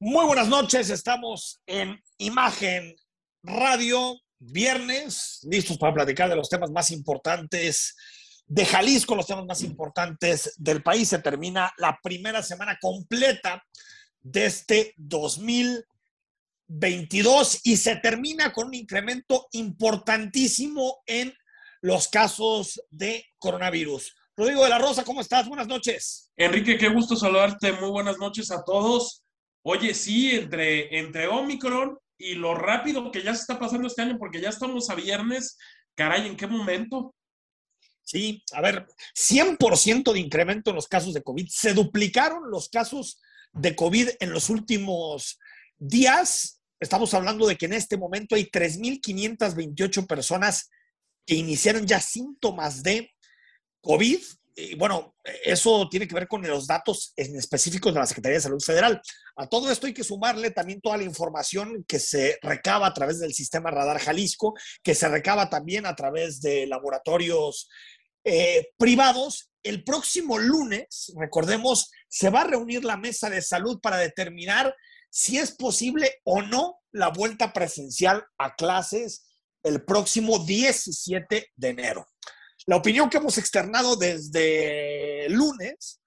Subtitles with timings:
[0.00, 2.94] Muy buenas noches, estamos en Imagen
[3.42, 7.96] Radio, viernes, listos para platicar de los temas más importantes
[8.46, 11.08] de Jalisco, los temas más importantes del país.
[11.08, 13.60] Se termina la primera semana completa
[14.20, 21.34] de este 2022 y se termina con un incremento importantísimo en
[21.80, 24.14] los casos de coronavirus.
[24.36, 25.48] Rodrigo de la Rosa, ¿cómo estás?
[25.48, 26.30] Buenas noches.
[26.36, 27.72] Enrique, qué gusto saludarte.
[27.72, 29.24] Muy buenas noches a todos.
[29.70, 34.16] Oye, sí, entre, entre Omicron y lo rápido que ya se está pasando este año,
[34.18, 35.58] porque ya estamos a viernes,
[35.94, 37.14] caray, ¿en qué momento?
[38.02, 41.46] Sí, a ver, 100% de incremento en los casos de COVID.
[41.50, 43.20] Se duplicaron los casos
[43.52, 45.38] de COVID en los últimos
[45.76, 46.62] días.
[46.80, 50.70] Estamos hablando de que en este momento hay 3.528 personas
[51.26, 53.10] que iniciaron ya síntomas de
[53.82, 54.20] COVID.
[54.60, 58.42] Y bueno, eso tiene que ver con los datos en específicos de la Secretaría de
[58.42, 59.00] Salud Federal.
[59.36, 63.20] A todo esto hay que sumarle también toda la información que se recaba a través
[63.20, 67.68] del sistema Radar Jalisco, que se recaba también a través de laboratorios
[68.24, 69.52] eh, privados.
[69.62, 74.74] El próximo lunes, recordemos, se va a reunir la mesa de salud para determinar
[75.08, 79.28] si es posible o no la vuelta presencial a clases
[79.62, 82.08] el próximo 17 de enero.
[82.68, 86.02] La opinión que hemos externado desde lunes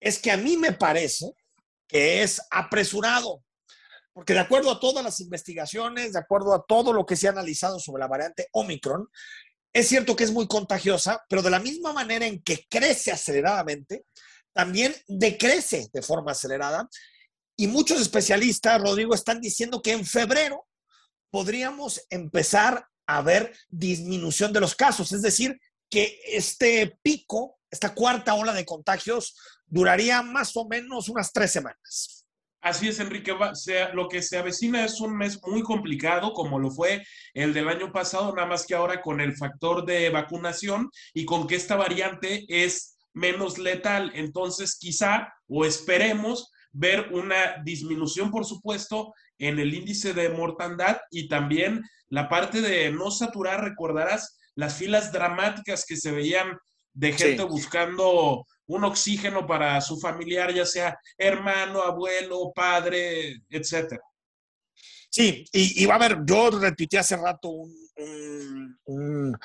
[0.00, 1.30] es que a mí me parece
[1.86, 3.44] que es apresurado,
[4.14, 7.32] porque de acuerdo a todas las investigaciones, de acuerdo a todo lo que se ha
[7.32, 9.08] analizado sobre la variante Omicron,
[9.74, 14.06] es cierto que es muy contagiosa, pero de la misma manera en que crece aceleradamente,
[14.54, 16.88] también decrece de forma acelerada.
[17.56, 20.66] Y muchos especialistas, Rodrigo, están diciendo que en febrero
[21.30, 28.34] podríamos empezar a ver disminución de los casos, es decir, que este pico, esta cuarta
[28.34, 32.20] ola de contagios, duraría más o menos unas tres semanas.
[32.62, 33.34] Así es, Enrique.
[33.94, 37.90] lo que se avecina es un mes muy complicado, como lo fue el del año
[37.90, 42.44] pasado, nada más que ahora con el factor de vacunación y con que esta variante
[42.48, 44.12] es menos letal.
[44.14, 51.28] Entonces, quizá o esperemos ver una disminución, por supuesto, en el índice de mortandad y
[51.28, 56.58] también la parte de no saturar, recordarás, las filas dramáticas que se veían
[56.92, 64.02] de gente buscando un oxígeno para su familiar, ya sea hermano, abuelo, padre, etcétera.
[65.08, 69.36] Sí, y, va a haber, yo retuiteé hace rato un, un,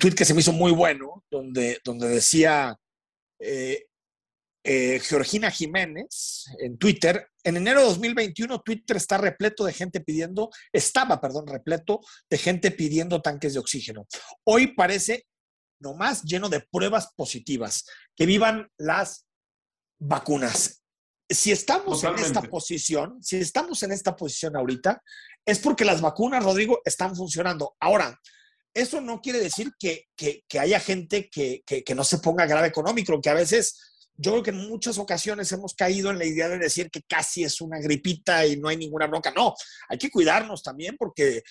[0.00, 2.74] tweet que se me hizo muy bueno, donde, donde decía
[3.38, 3.84] eh,
[4.66, 10.48] eh, Georgina Jiménez en Twitter, en enero de 2021 Twitter está repleto de gente pidiendo,
[10.72, 14.06] estaba, perdón, repleto de gente pidiendo tanques de oxígeno.
[14.44, 15.26] Hoy parece
[15.80, 17.84] nomás lleno de pruebas positivas,
[18.16, 19.26] que vivan las
[19.98, 20.82] vacunas.
[21.28, 25.02] Si estamos en esta posición, si estamos en esta posición ahorita,
[25.44, 27.76] es porque las vacunas, Rodrigo, están funcionando.
[27.80, 28.18] Ahora,
[28.72, 30.08] eso no quiere decir que,
[30.58, 34.50] haya gente que, que, no se ponga grave económico, que a veces yo creo que
[34.50, 38.46] en muchas ocasiones hemos caído en la idea de decir que casi es una gripita
[38.46, 39.32] y no hay ninguna bronca.
[39.34, 39.54] No,
[39.88, 41.42] hay que cuidarnos también porque eh,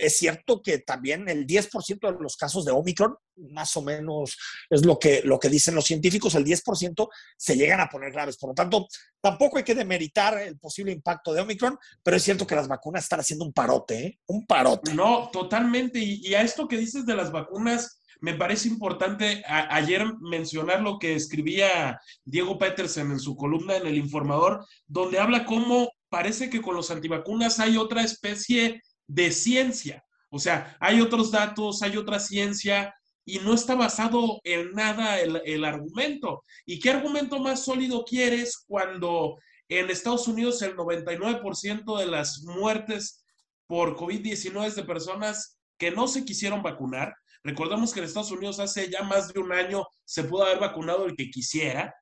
[0.00, 4.36] es cierto que también el 10% de los casos de Omicron, más o menos
[4.68, 8.36] es lo que, lo que dicen los científicos, el 10% se llegan a poner graves.
[8.36, 8.86] Por lo tanto,
[9.20, 13.04] tampoco hay que demeritar el posible impacto de Omicron, pero es cierto que las vacunas
[13.04, 14.18] están haciendo un parote, ¿eh?
[14.26, 14.92] un parote.
[14.94, 15.98] No, totalmente.
[15.98, 21.14] y a esto que dices de las vacunas, me parece importante ayer mencionar lo que
[21.14, 26.74] escribía Diego Petersen en su columna en El Informador, donde habla cómo parece que con
[26.74, 30.04] los antivacunas hay otra especie de ciencia.
[30.28, 32.94] O sea, hay otros datos, hay otra ciencia
[33.24, 36.44] y no está basado en nada el, el argumento.
[36.66, 39.38] ¿Y qué argumento más sólido quieres cuando
[39.68, 43.24] en Estados Unidos el 99% de las muertes
[43.66, 48.60] por COVID-19 es de personas que no se quisieron vacunar, Recordemos que en Estados Unidos
[48.60, 51.94] hace ya más de un año se pudo haber vacunado el que quisiera,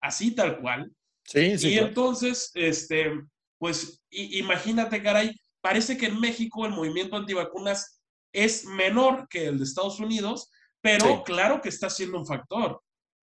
[0.00, 0.90] así tal cual.
[1.24, 1.68] Sí, sí.
[1.70, 3.12] Y entonces, este,
[3.58, 8.02] pues imagínate, caray, parece que en México el movimiento antivacunas
[8.32, 10.50] es menor que el de Estados Unidos,
[10.80, 12.80] pero claro que está siendo un factor.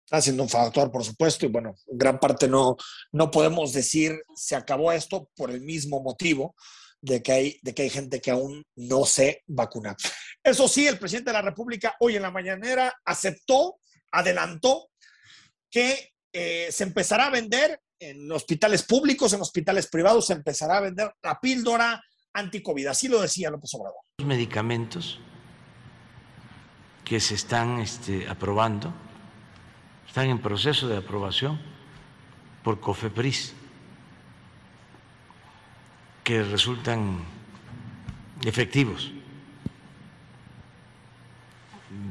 [0.05, 2.77] Está siendo un factor, por supuesto, y bueno, gran parte no,
[3.13, 6.55] no podemos decir se acabó esto por el mismo motivo,
[7.01, 9.97] de que hay, de que hay gente que aún no se vacuna.
[10.43, 13.81] Eso sí, el presidente de la República hoy en la mañanera aceptó,
[14.11, 14.91] adelantó
[15.71, 20.81] que eh, se empezará a vender en hospitales públicos, en hospitales privados, se empezará a
[20.81, 22.03] vender la píldora
[22.33, 22.87] anticovid.
[22.87, 24.01] Así lo decía López Obrador.
[24.19, 25.21] Los medicamentos
[27.05, 28.95] que se están este, aprobando
[30.07, 31.61] están en proceso de aprobación
[32.63, 33.55] por COFEPRIS
[36.25, 37.19] que resultan
[38.45, 39.13] efectivos,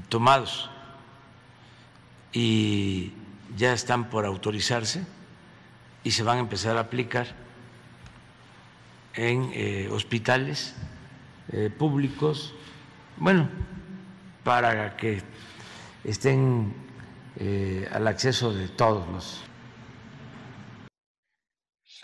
[0.10, 0.70] tomados
[2.32, 3.14] y
[3.56, 5.04] ya están por autorizarse
[6.04, 7.28] y se van a empezar a aplicar
[9.14, 10.76] en eh, hospitales
[11.52, 12.54] eh, públicos,
[13.18, 13.50] bueno,
[14.44, 15.22] para que
[16.04, 16.74] estén
[17.38, 19.49] eh, al acceso de todos los.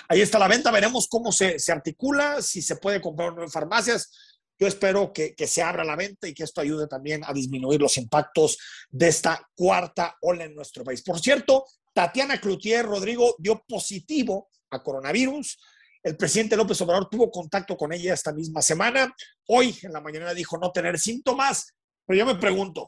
[0.07, 4.11] Ahí está la venta, veremos cómo se, articula, si se puede comprar en farmacias.
[4.57, 7.81] Yo espero que, que, se abra la venta y que esto ayude también a disminuir
[7.81, 8.57] los impactos
[8.89, 11.01] de esta cuarta ola en nuestro país.
[11.01, 15.57] Por cierto, Tatiana Cloutier Rodrigo dio positivo a coronavirus.
[16.03, 19.13] El presidente López Obrador tuvo contacto con ella esta misma semana.
[19.47, 21.73] Hoy en la mañana dijo no tener síntomas,
[22.05, 22.87] pero yo me pregunto,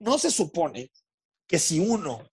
[0.00, 0.90] ¿no se supone
[1.46, 2.28] que si uno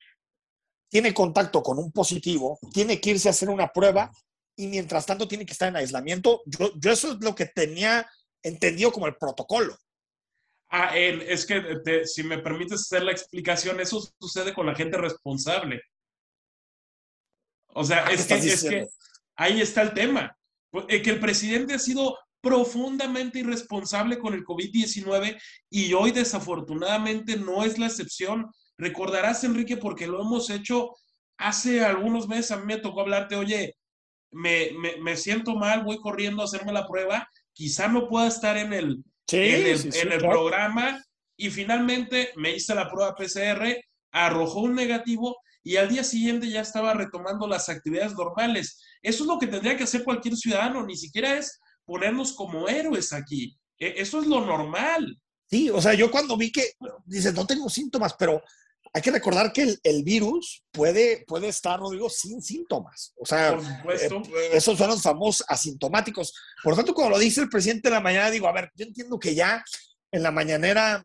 [0.90, 4.12] tiene contacto con un positivo, tiene que irse a hacer una prueba
[4.56, 6.42] y mientras tanto tiene que estar en aislamiento?
[6.46, 8.10] Yo, eso es lo que tenía
[8.44, 9.78] entendido como el protocolo.
[10.72, 15.82] Ah, es que si me permites hacer la explicación, eso sucede con la gente responsable.
[17.74, 18.26] O sea, es
[18.64, 18.88] que,
[19.36, 20.36] ahí está el tema.
[20.70, 25.40] Pues, eh, que el presidente ha sido profundamente irresponsable con el COVID-19
[25.70, 28.50] y hoy desafortunadamente no es la excepción.
[28.80, 30.96] Recordarás, Enrique, porque lo hemos hecho
[31.38, 33.76] hace algunos meses, a mí me tocó hablarte, oye,
[34.32, 34.72] me,
[35.02, 39.04] me, siento mal, voy corriendo a hacerme la prueba, quizá no pueda estar en el,
[39.32, 41.04] en el, programa
[41.36, 46.62] y finalmente me hice la prueba PCR, arrojó un negativo y al día siguiente ya
[46.62, 48.82] estaba retomando las actividades normales.
[49.02, 53.12] Eso es lo que tendría que hacer cualquier ciudadano, ni siquiera es ponernos como héroes
[53.12, 53.58] aquí.
[53.78, 55.20] E, eso es lo normal.
[55.50, 56.74] Sí, o sea, yo cuando vi que,
[57.06, 58.42] dice, no tengo síntomas, pero
[58.94, 63.14] hay que recordar que el, virus puede, puede estar, Rodrigo, sin síntomas.
[63.18, 64.10] O sea, eh,
[64.54, 66.34] esos son los famosos asintomáticos.
[66.64, 68.86] Por lo tanto, cuando lo dice el presidente en la mañana, digo, a ver, yo
[68.86, 69.64] entiendo que ya
[70.12, 71.04] en la mañanera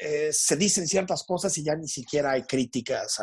[0.00, 3.20] eh, se dicen ciertas cosas y ya ni siquiera hay críticas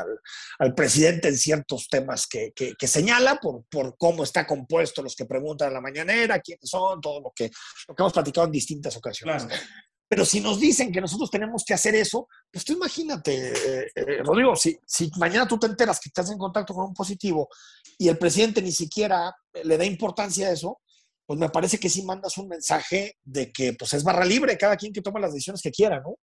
[0.59, 2.53] al, presidente en ciertos temas que,
[2.85, 7.21] señala por, por, cómo está compuesto los que preguntan en la mañanera, quiénes son, todo
[7.21, 7.49] lo que,
[7.87, 9.47] lo que hemos platicado en distintas ocasiones.
[10.07, 14.23] Pero si nos dicen que nosotros tenemos que hacer eso, pues tú imagínate, eh, eh,
[14.23, 14.77] Rodrigo, si,
[15.17, 17.49] mañana tú te enteras que estás en contacto con un positivo
[17.97, 20.79] y el presidente ni siquiera le da importancia a eso,
[21.25, 24.77] pues me parece que sí mandas un mensaje de que pues es barra libre, cada
[24.77, 26.17] quien que tome las decisiones que quiera, ¿no?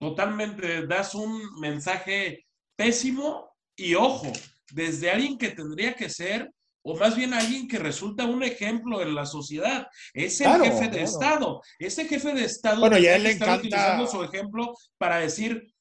[0.00, 2.46] Totalmente, das un mensaje
[2.76, 4.32] pésimo y ojo,
[4.72, 6.52] desde alguien que tendría que ser
[6.82, 9.88] o más bien alguien que resulta un ejemplo en la sociedad.
[10.14, 11.60] Es el jefe de Estado.
[11.78, 13.56] Ese jefe de Estado bueno, ya él le encanta...
[13.56, 15.72] utilizando su ejemplo para decir,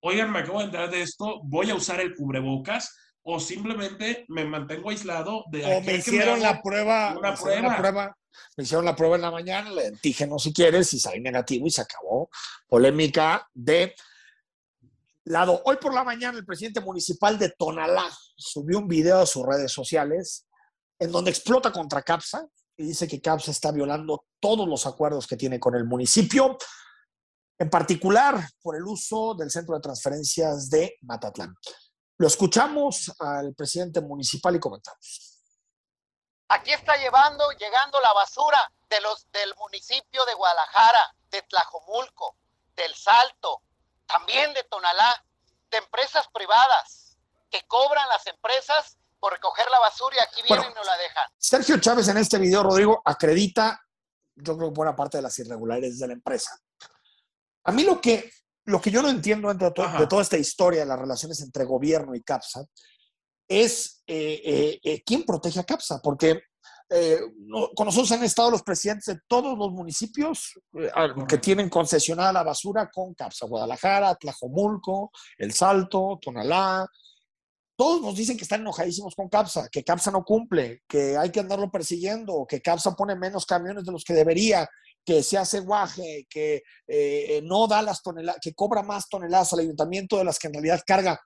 [0.00, 4.44] oigan, me acabo de entrar de esto, voy a usar el cubrebocas o simplemente me
[4.44, 8.16] mantengo aislado de o me hicieron la prueba, una prueba.
[8.56, 11.70] me hicieron la prueba en la mañana, el antígeno si quieres, y salí negativo y
[11.70, 12.30] se acabó.
[12.68, 13.94] Polémica de
[15.26, 15.60] lado.
[15.64, 19.72] Hoy por la mañana el presidente municipal de Tonalá subió un video a sus redes
[19.72, 20.46] sociales
[20.98, 22.46] en donde explota contra CAPSA
[22.76, 26.56] y dice que CAPSA está violando todos los acuerdos que tiene con el municipio,
[27.58, 31.54] en particular por el uso del centro de transferencias de Matatlán.
[32.18, 35.42] Lo escuchamos al presidente municipal y comentamos.
[36.48, 42.36] Aquí está llevando, llegando la basura de los, del municipio de Guadalajara, de Tlajomulco,
[42.76, 43.62] del Salto,
[44.06, 45.24] también de Tonalá,
[45.70, 47.18] de empresas privadas
[47.50, 51.28] que cobran las empresas por recoger la basura y aquí vienen y no la dejan.
[51.38, 53.80] Sergio Chávez en este video, Rodrigo, acredita,
[54.34, 56.58] yo creo, buena parte de las irregularidades de la empresa.
[57.64, 58.30] A mí lo que,
[58.64, 62.14] lo que yo no entiendo dentro de, toda esta historia de las relaciones entre gobierno
[62.14, 62.64] y CAPSA
[63.48, 66.42] es eh, eh, eh, quién protege a CAPSA, porque
[66.88, 67.20] eh,
[67.74, 70.90] con nosotros han estado los presidentes de todos los municipios eh,
[71.28, 76.86] que tienen concesionada la basura con CAPSA, Guadalajara, Tlajomulco, El Salto, Tonalá.
[77.76, 81.40] Todos nos dicen que están enojadísimos con CAPSA, que CAPSA no cumple, que hay que
[81.40, 84.68] andarlo persiguiendo, que CAPSA pone menos camiones de los que debería,
[85.04, 89.60] que se hace guaje, que eh, no da las toneladas, que cobra más toneladas al
[89.60, 91.20] ayuntamiento de las que en realidad carga.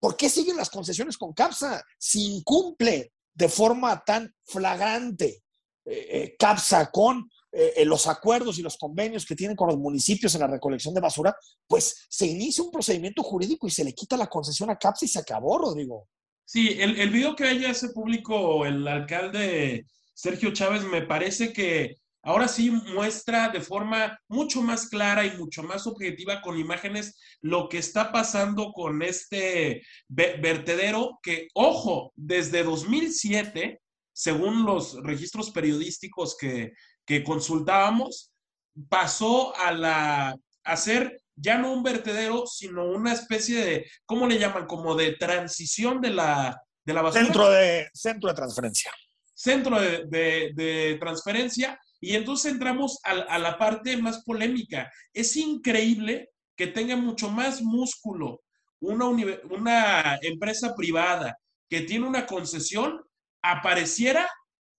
[0.00, 1.82] ¿Por qué siguen las concesiones con CAPSA?
[1.98, 5.44] Si incumple, de forma tan flagrante
[5.84, 10.34] eh, eh, CAPSA con eh, los acuerdos y los convenios que tienen con los municipios
[10.34, 11.34] en la recolección de basura,
[11.66, 15.08] pues se inicia un procedimiento jurídico y se le quita la concesión a CAPSA y
[15.08, 16.08] se acabó, Rodrigo.
[16.44, 21.96] Sí, el, el video que haya hace público el alcalde Sergio Chávez me parece que
[22.22, 27.68] ahora sí muestra de forma mucho más clara y mucho más objetiva con imágenes lo
[27.68, 33.80] que está pasando con este vertedero que, ojo, desde 2007
[34.18, 36.72] según los registros periodísticos que,
[37.06, 38.32] que consultábamos,
[38.88, 44.40] pasó a la a ser ya no un vertedero, sino una especie de, ¿cómo le
[44.40, 44.66] llaman?
[44.66, 47.24] Como de transición de la, de la basura.
[47.24, 48.92] Centro de, centro de transferencia.
[49.32, 51.78] Centro de, de, de transferencia.
[52.00, 54.90] Y entonces entramos a, a, la parte más polémica.
[55.12, 58.40] Es increíble que tenga mucho más músculo
[58.80, 59.06] una,
[59.50, 61.36] una empresa privada
[61.68, 63.00] que tiene una concesión,
[63.42, 64.28] apareciera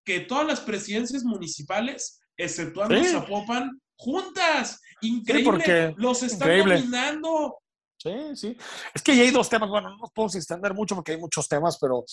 [0.06, 3.10] que todas las presidencias municipales, exceptuando ¿Sí?
[3.10, 4.82] Zapopan, juntas.
[5.02, 5.44] Increíble.
[5.44, 6.76] Sí, porque, Los están increíble.
[6.76, 7.60] dominando.
[7.98, 8.58] Sí, sí.
[8.94, 9.70] Es que ya hay dos temas.
[9.70, 12.06] Bueno, no nos podemos extender mucho porque hay muchos temas, pero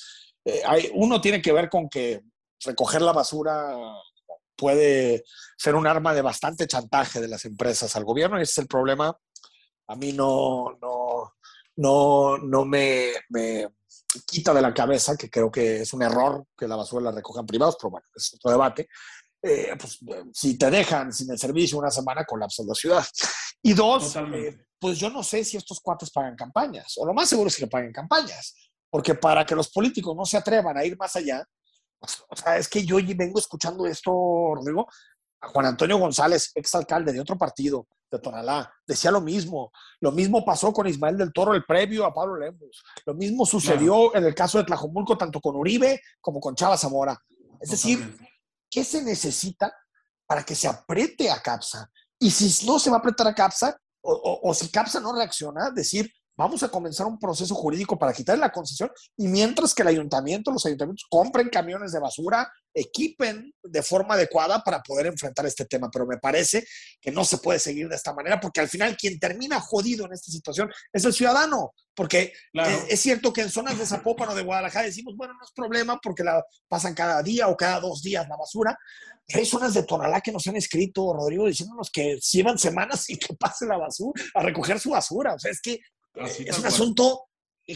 [0.45, 2.21] eh, hay, uno tiene que ver con que
[2.65, 3.77] recoger la basura
[4.57, 5.25] puede
[5.57, 8.67] ser un arma de bastante chantaje de las empresas al gobierno y ese es el
[8.67, 9.17] problema.
[9.89, 11.35] A mí no, no,
[11.77, 13.69] no, no me, me,
[14.25, 17.47] quita de la cabeza, que creo que es un error que la basura la recojan
[17.47, 18.89] privados, pero bueno, es otro debate.
[19.43, 19.99] Eh, pues,
[20.33, 23.07] si te dejan sin el servicio una semana, colapsa la ciudad.
[23.63, 27.29] Y dos, eh, pues yo no sé si estos cuates pagan campañas, o lo más
[27.29, 28.55] seguro es que paguen campañas,
[28.89, 31.45] porque para que los políticos no se atrevan a ir más allá,
[32.01, 34.11] o sea, es que yo vengo escuchando esto,
[34.55, 34.87] Rodrigo,
[35.41, 39.73] a Juan Antonio González, exalcalde de otro partido, de Tonalá, decía lo mismo.
[40.01, 42.83] Lo mismo pasó con Ismael del Toro, el previo a Pablo Lemos.
[43.05, 44.17] Lo mismo sucedió claro.
[44.17, 47.21] en el caso de Tlajomulco, tanto con Uribe como con Chava Zamora.
[47.61, 48.17] Es decir,
[48.71, 49.75] ¿qué se necesita
[50.27, 51.91] para que se apriete a CAPSA?
[52.19, 55.15] Y si no se va a apretar a CAPSA, o, o, o si CAPSA no
[55.15, 59.83] reacciona, decir, vamos a comenzar un proceso jurídico para quitar la concesión y mientras que
[59.83, 65.47] el ayuntamiento, los ayuntamientos compren camiones de basura, equipen de forma adecuada para poder enfrentar
[65.47, 65.91] este tema.
[65.91, 66.67] Pero me parece
[67.01, 70.13] que no se puede seguir de esta manera porque al final quien termina jodido en
[70.13, 71.73] esta situación es el ciudadano.
[71.95, 72.71] Porque claro.
[72.71, 75.53] es, es, cierto que en zonas de Zapopan o de Guadalajara decimos, bueno, no es
[75.53, 78.77] problema porque la pasan cada día o cada dos días la basura.
[79.27, 83.19] Pero hay zonas de Tonalá que nos han escrito, Rodrigo, diciéndonos que llevan semanas y
[83.19, 85.35] que pase la basura a recoger su basura.
[85.35, 85.81] O sea, es que
[86.21, 86.69] Así es un bueno.
[86.69, 87.27] asunto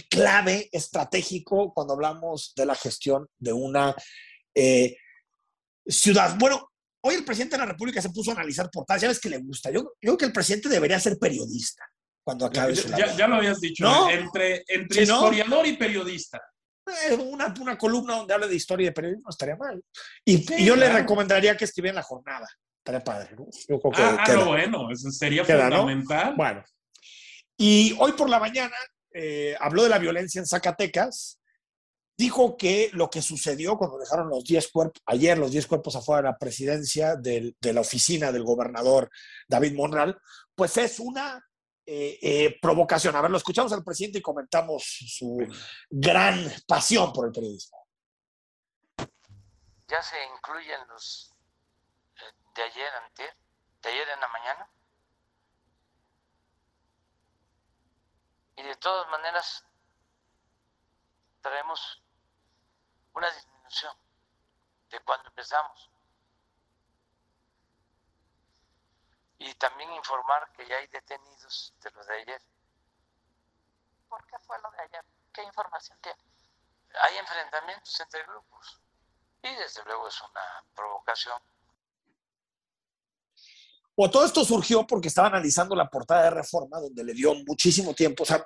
[0.09, 3.95] clave, estratégico, cuando hablamos de la gestión de una
[4.55, 4.97] eh,
[5.87, 6.37] ciudad.
[6.39, 6.71] Bueno,
[7.03, 9.39] hoy el presidente de la República se puso a analizar portadas, ya ves que le
[9.39, 9.71] gusta.
[9.71, 11.85] Yo, yo creo que el presidente debería ser periodista
[12.23, 14.09] cuando acabe ya, su ya, ya, lo habías dicho, ¿No?
[14.11, 15.67] entre, entre ¿Sí, historiador no?
[15.67, 16.41] y periodista.
[17.09, 19.83] Eh, una, una, columna donde hable de historia y de periodismo estaría mal.
[20.25, 20.93] Y, sí, y yo claro.
[20.93, 22.47] le recomendaría que escribiera en la jornada.
[22.79, 23.47] Estaría padre, ¿no?
[23.69, 26.31] Yo creo que ah, queda, bueno, eso sería queda, fundamental.
[26.31, 26.37] ¿no?
[26.37, 26.65] Bueno,
[27.63, 28.75] y hoy por la mañana
[29.13, 31.39] eh, habló de la violencia en Zacatecas,
[32.17, 36.23] dijo que lo que sucedió cuando dejaron los 10 cuerpos, ayer los 10 cuerpos afuera
[36.23, 39.11] de la presidencia de la oficina del gobernador
[39.47, 40.19] David Monreal,
[40.55, 41.39] pues es una
[41.85, 43.15] eh, eh, provocación.
[43.15, 45.47] A ver, lo escuchamos al presidente y comentamos su
[45.91, 47.87] gran pasión por el periodismo.
[49.87, 51.35] Ya se incluyen los
[52.57, 53.37] de ayer, antier,
[53.83, 54.71] de ayer en la mañana.
[58.61, 59.65] Y de todas maneras
[61.41, 62.03] traemos
[63.15, 63.97] una disminución
[64.91, 65.91] de cuando empezamos.
[69.39, 72.43] Y también informar que ya hay detenidos de los de ayer.
[74.11, 75.07] ¿Por qué fue lo de ayer?
[75.33, 76.23] ¿Qué información tiene?
[77.01, 78.79] Hay enfrentamientos entre grupos
[79.41, 81.41] y desde luego es una provocación
[84.03, 87.93] o todo esto surgió porque estaba analizando la portada de Reforma, donde le dio muchísimo
[87.93, 88.23] tiempo.
[88.23, 88.43] O sea,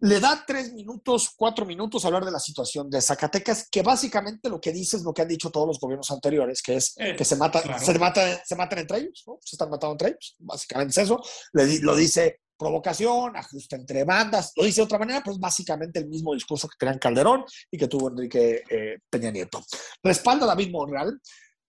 [0.00, 4.50] le da tres minutos, cuatro minutos a hablar de la situación de Zacatecas, que básicamente
[4.50, 7.16] lo que dice es lo que han dicho todos los gobiernos anteriores, que es eh,
[7.16, 7.82] que se, mata, claro.
[7.82, 9.38] se, mata, se matan entre ellos, ¿no?
[9.40, 10.36] se están matando entre ellos.
[10.40, 11.22] Básicamente es eso.
[11.54, 14.52] Le, lo dice provocación, ajuste entre bandas.
[14.56, 17.88] Lo dice de otra manera, pues básicamente el mismo discurso que tenía Calderón y que
[17.88, 19.64] tuvo Enrique eh, Peña Nieto.
[20.02, 21.18] Respalda a David Monreal,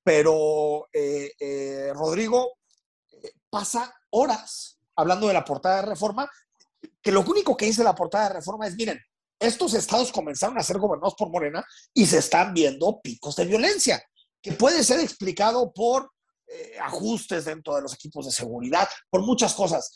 [0.04, 2.58] pero eh, eh Rodrigo
[3.54, 6.28] pasa horas hablando de la portada de reforma,
[7.00, 9.00] que lo único que dice la portada de reforma es, miren,
[9.40, 14.04] estos estados comenzaron a ser gobernados por Morena y se están viendo picos de violencia,
[14.42, 16.12] que puede ser explicado por
[16.48, 19.92] eh, ajustes dentro de los equipos de seguridad, por muchas cosas.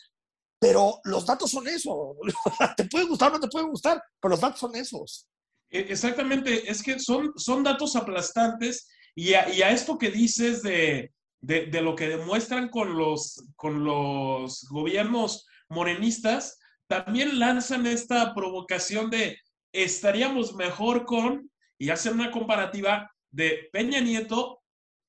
[0.59, 2.15] Pero los datos son eso.
[2.77, 5.27] te puede gustar o no te puede gustar, pero los datos son esos.
[5.67, 10.61] E, exactamente, es que son, son datos aplastantes y a, y a esto que dices
[10.61, 11.11] de,
[11.41, 19.09] de, de, lo que demuestran con los, con los gobiernos morenistas, también lanzan esta provocación
[19.09, 19.37] de
[19.71, 24.61] estaríamos mejor con, y hacen una comparativa de Peña Nieto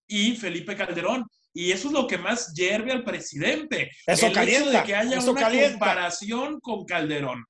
[0.07, 1.27] y Felipe Calderón.
[1.55, 3.91] Y eso es lo que más hierve al presidente.
[4.07, 4.71] Eso el calienta.
[4.71, 5.71] Hecho de que haya eso una calienta.
[5.71, 7.45] comparación con Calderón.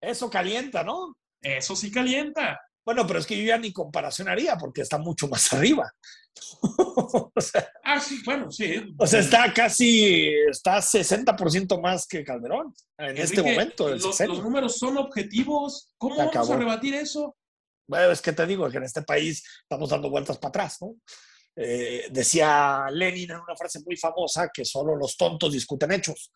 [0.00, 1.16] Eso calienta, ¿no?
[1.40, 2.60] Eso sí calienta.
[2.88, 5.92] Bueno, pero es que yo ya ni comparación haría porque está mucho más arriba.
[6.62, 8.94] o sea, ah, sí, bueno, sí.
[8.96, 13.90] O sea, está casi, está 60% más que Calderón en este momento.
[13.90, 15.92] los, los, números son objetivos.
[15.98, 17.36] ¿Cómo vamos a rebatir eso?
[17.86, 20.94] Bueno, es que te digo que en este país estamos dando vueltas para atrás, ¿no?
[21.56, 26.32] Eh, decía Lenin en una frase muy famosa que solo los tontos discuten hechos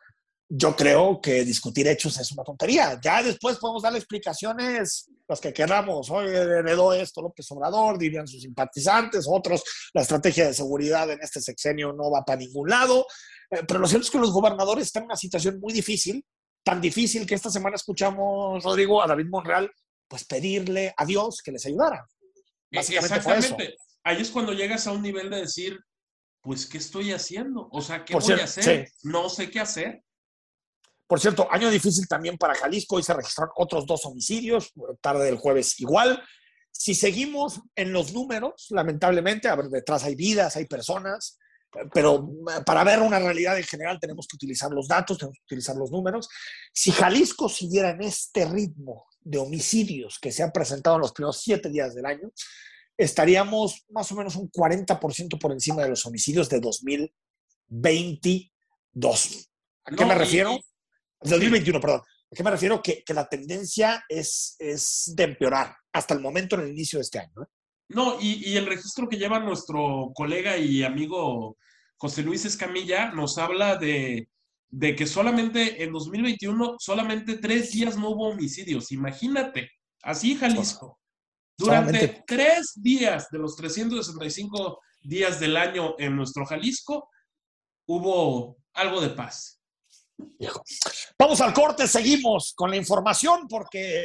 [0.54, 3.00] yo creo que discutir hechos es una tontería.
[3.02, 6.10] Ya después podemos darle explicaciones las que queramos.
[6.10, 9.62] Hoy heredó esto López Obrador, dirían sus simpatizantes, otros,
[9.94, 13.06] la estrategia de seguridad en este sexenio no va para ningún lado.
[13.50, 16.22] Eh, pero lo cierto es que los gobernadores están en una situación muy difícil,
[16.62, 19.72] tan difícil que esta semana escuchamos, Rodrigo, a David Monreal,
[20.06, 22.06] pues pedirle a Dios que les ayudara.
[22.70, 23.76] Básicamente Exactamente.
[24.04, 25.80] Ahí es cuando llegas a un nivel de decir,
[26.42, 27.70] pues, ¿qué estoy haciendo?
[27.72, 28.90] O sea, ¿qué voy a hacer?
[29.02, 30.02] No sé qué hacer.
[31.12, 32.96] Por cierto, año difícil también para Jalisco.
[32.96, 36.22] Hoy se registraron otros dos homicidios, tarde del jueves igual.
[36.70, 41.38] Si seguimos en los números, lamentablemente, a ver, detrás hay vidas, hay personas,
[41.92, 42.30] pero
[42.64, 45.90] para ver una realidad en general tenemos que utilizar los datos, tenemos que utilizar los
[45.90, 46.30] números.
[46.72, 51.42] Si Jalisco siguiera en este ritmo de homicidios que se han presentado en los primeros
[51.42, 52.32] siete días del año,
[52.96, 59.50] estaríamos más o menos un 40% por encima de los homicidios de 2022.
[59.84, 60.58] ¿A qué me refiero?
[61.24, 62.00] 2021, perdón.
[62.00, 62.82] ¿A qué me refiero?
[62.82, 67.02] Que, que la tendencia es, es, de empeorar hasta el momento en el inicio de
[67.02, 67.42] este año.
[67.42, 67.46] ¿eh?
[67.90, 71.56] No, y, y, el registro que lleva nuestro colega y amigo
[71.98, 74.28] José Luis Escamilla nos habla de,
[74.72, 78.90] de que solamente en 2021, solamente tres días no hubo homicidios.
[78.90, 79.70] Imagínate,
[80.02, 80.98] así Jalisco.
[81.58, 87.08] Durante tres días de los 365 días del año en nuestro Jalisco,
[87.86, 89.61] hubo algo de paz.
[91.18, 94.04] Vamos al corte, seguimos con la información porque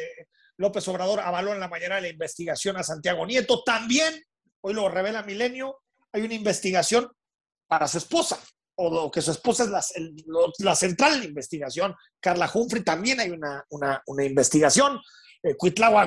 [0.58, 3.64] López Obrador avaló en la mañana la investigación a Santiago Nieto.
[3.64, 4.24] También,
[4.62, 5.80] hoy lo revela Milenio,
[6.12, 7.12] hay una investigación
[7.68, 8.40] para su esposa,
[8.76, 9.70] o lo que su esposa es
[10.60, 11.96] la, central de investigación.
[12.20, 15.00] Carla Humphrey, también hay una, una, investigación.
[15.44, 15.56] Eh,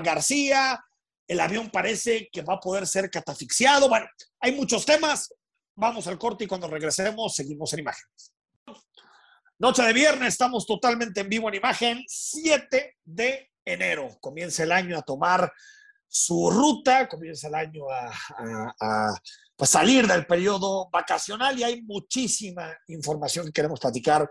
[0.02, 0.82] García,
[1.26, 3.88] el avión parece que va a poder ser catafixiado.
[3.88, 4.06] Bueno,
[4.40, 5.32] hay muchos temas.
[5.76, 8.32] Vamos al corte y cuando regresemos seguimos en imágenes.
[9.60, 14.08] Noche de viernes, estamos totalmente en vivo en imagen, 7 de enero.
[14.18, 15.52] Comienza el año a tomar
[16.08, 19.14] su ruta, comienza el año a,
[19.54, 24.26] pues, salir del periodo vacacional y hay muchísima información que queremos platicar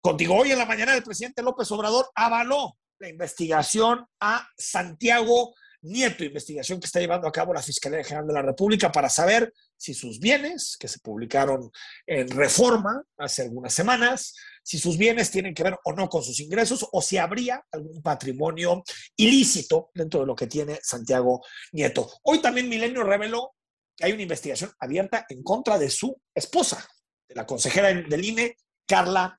[0.00, 0.34] contigo.
[0.34, 5.54] Hoy en la mañana el presidente López Obrador avaló la investigación a Santiago
[5.86, 9.52] Nieto, investigación que está llevando a cabo la Fiscalía General de la República para saber
[9.76, 11.70] si sus bienes, que se publicaron
[12.06, 16.40] en reforma hace algunas semanas, si sus bienes tienen que ver o no con sus
[16.40, 18.82] ingresos o si habría algún patrimonio
[19.16, 21.40] ilícito dentro de lo que tiene Santiago
[21.72, 22.10] Nieto.
[22.24, 23.54] Hoy también Milenio reveló
[23.96, 26.84] que hay una investigación abierta en contra de su esposa,
[27.28, 29.38] de la consejera del INE, Carla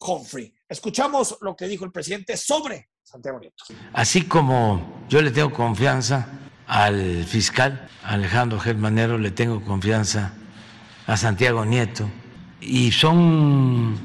[0.00, 0.54] Humphrey.
[0.68, 3.64] Escuchamos lo que dijo el presidente sobre Santiago Nieto.
[3.92, 6.28] Así como yo le tengo confianza
[6.66, 10.32] al fiscal Alejandro Germanero, le tengo confianza
[11.06, 12.08] a Santiago Nieto,
[12.58, 13.98] y son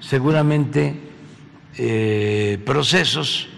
[0.00, 1.00] seguramente
[1.78, 3.48] eh, procesos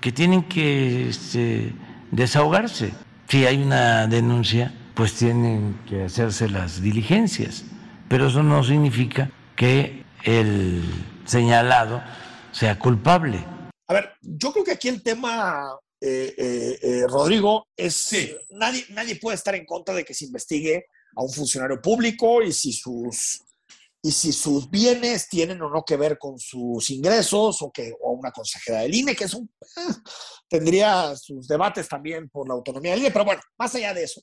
[0.00, 1.72] que tienen que este,
[2.10, 2.92] desahogarse.
[3.28, 7.64] Si hay una denuncia, pues tienen que hacerse las diligencias,
[8.08, 10.82] pero eso no significa que el
[11.24, 12.02] señalado
[12.50, 13.53] sea culpable.
[13.86, 18.10] A ver, yo creo que aquí el tema, eh, eh, eh, Rodrigo, es
[18.50, 22.52] nadie, nadie puede estar en contra de que se investigue a un funcionario público y
[22.52, 23.40] si sus
[24.02, 28.10] y si sus bienes tienen o no que ver con sus ingresos o que o
[28.12, 29.50] una consejera del INE, que es un
[30.46, 34.20] tendría sus debates también por la autonomía del INE, pero bueno, más allá de eso,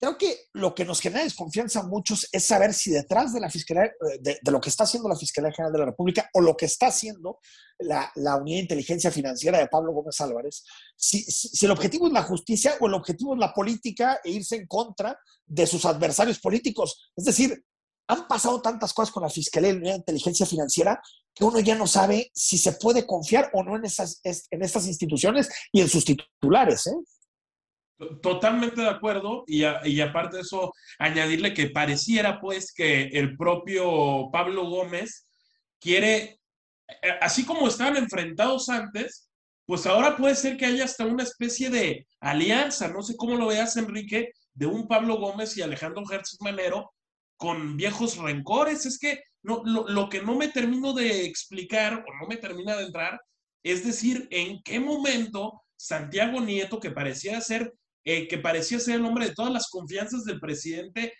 [0.00, 3.50] Creo que lo que nos genera desconfianza a muchos es saber si detrás de la
[3.50, 6.56] Fiscalía, eh, de, lo que está haciendo la Fiscalía General de la República o lo
[6.56, 7.38] que está haciendo
[7.78, 10.64] la, Unidad de Inteligencia Financiera de Pablo Gómez Álvarez,
[10.96, 14.56] si, si, el objetivo es la justicia o el objetivo es la política e irse
[14.56, 17.10] en contra de sus adversarios políticos.
[17.14, 17.62] Es decir,
[18.08, 20.98] han pasado tantas cosas con la Fiscalía y la Unidad de Inteligencia Financiera
[21.34, 24.86] que uno ya no sabe si se puede confiar o no en, esas, en estas
[24.86, 26.86] instituciones y en sus titulares.
[26.86, 26.94] ¿eh?
[28.22, 34.30] Totalmente de acuerdo y, y, aparte de eso, añadirle que pareciera pues que el propio
[34.32, 35.30] Pablo Gómez
[35.78, 36.40] quiere,
[37.02, 39.28] eh, así como estaban enfrentados antes,
[39.66, 43.48] pues ahora puede ser que haya hasta una especie de alianza, no sé cómo lo
[43.48, 46.92] veas Enrique, de un Pablo Gómez y Alejandro Gertz Manero
[47.36, 48.86] con viejos rencores.
[48.86, 52.76] Es que no, lo, lo que no me termino de explicar o no me termina
[52.76, 53.20] de entrar
[53.62, 59.04] es decir, en qué momento Santiago Nieto, que parecía ser, eh, que parecía ser el
[59.04, 61.12] hombre de todas las confianzas del presidente,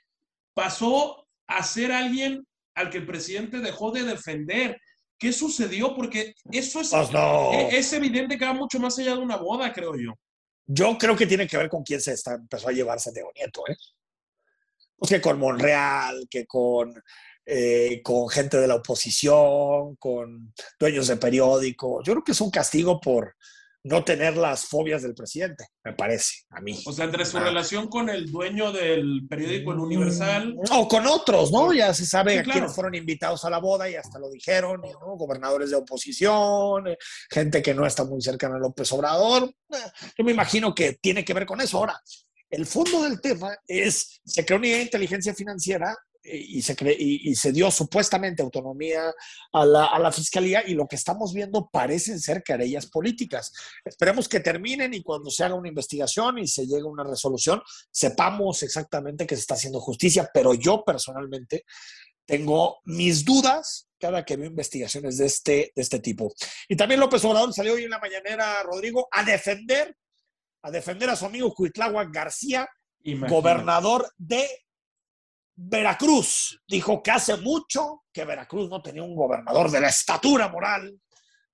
[0.54, 4.78] pasó a ser alguien al que el presidente dejó de defender.
[5.18, 5.94] ¿Qué sucedió?
[5.94, 7.52] Porque eso es, Pues no.
[7.52, 10.14] e- es evidente que va mucho más allá de una boda, creo yo.
[10.66, 13.62] Yo creo que tiene que ver con quién se está, empezó a llevar Santiago Nieto,
[13.68, 13.76] ¿eh?
[14.96, 17.02] Pues que con Monreal, que con,
[17.44, 22.04] eh, con gente de la oposición, con dueños de periódicos.
[22.06, 23.34] Yo creo que es un castigo por
[23.82, 26.78] no tener las fobias del presidente, me parece, a mí.
[26.86, 27.44] O sea, entre su Ah.
[27.44, 30.54] relación con el dueño del periódico El Universal.
[30.70, 31.72] O con otros, ¿no?
[31.72, 32.52] Ya se sabe Sí, claro.
[32.58, 35.16] quiénes fueron invitados a la boda y hasta lo dijeron, ¿no?
[35.16, 36.98] Gobernadores de oposición, eh,
[37.30, 39.44] gente que no está muy cercana a López Obrador.
[39.70, 39.76] Eh,
[40.18, 41.78] Yo me imagino que tiene que ver con eso.
[41.78, 41.98] Ahora,
[42.50, 47.34] el fondo del tema es, se creó una inteligencia financiera y se, cre- y, y
[47.34, 49.12] se dio supuestamente autonomía
[49.52, 53.52] a la, a la fiscalía y lo que estamos viendo parecen ser querellas políticas.
[53.84, 57.62] Esperemos que terminen y cuando se haga una investigación y se llegue a una resolución,
[57.90, 61.64] sepamos exactamente que se está haciendo justicia, pero yo personalmente
[62.26, 66.32] tengo mis dudas cada que veo investigaciones de este, de este tipo.
[66.68, 69.96] Y también López Obrador salió hoy en la mañanera, Rodrigo, a defender,
[70.62, 72.68] a defender a su amigo Cuitláhuac García,
[73.02, 73.34] imagínate.
[73.34, 74.48] gobernador de
[75.62, 76.58] Veracruz.
[76.66, 80.98] Dijo que hace mucho que Veracruz no tenía un gobernador de la estatura moral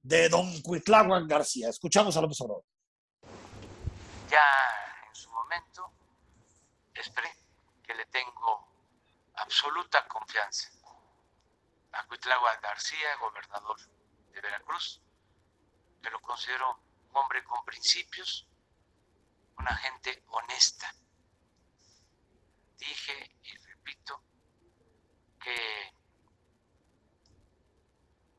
[0.00, 1.68] de don Cuitláhuac García.
[1.68, 2.64] Escuchamos a López Obrador.
[4.30, 5.92] Ya en su momento
[6.94, 7.36] expresé
[7.82, 8.68] que le tengo
[9.34, 10.70] absoluta confianza
[11.90, 13.76] a Cuitláhuac García, gobernador
[14.32, 15.02] de Veracruz,
[16.00, 18.46] que lo considero un hombre con principios,
[19.58, 20.94] una gente honesta.
[22.78, 24.20] Dije y repito
[25.42, 25.54] que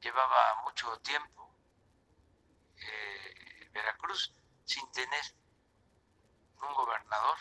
[0.02, 1.50] llevaba mucho tiempo
[2.76, 4.34] eh, Veracruz
[4.66, 5.22] sin tener
[6.62, 7.38] un gobernador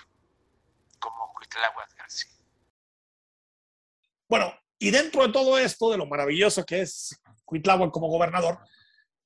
[1.01, 2.33] como Cuitláhuac García.
[4.29, 8.59] Bueno, y dentro de todo esto, de lo maravilloso que es Cuitláhuac como gobernador,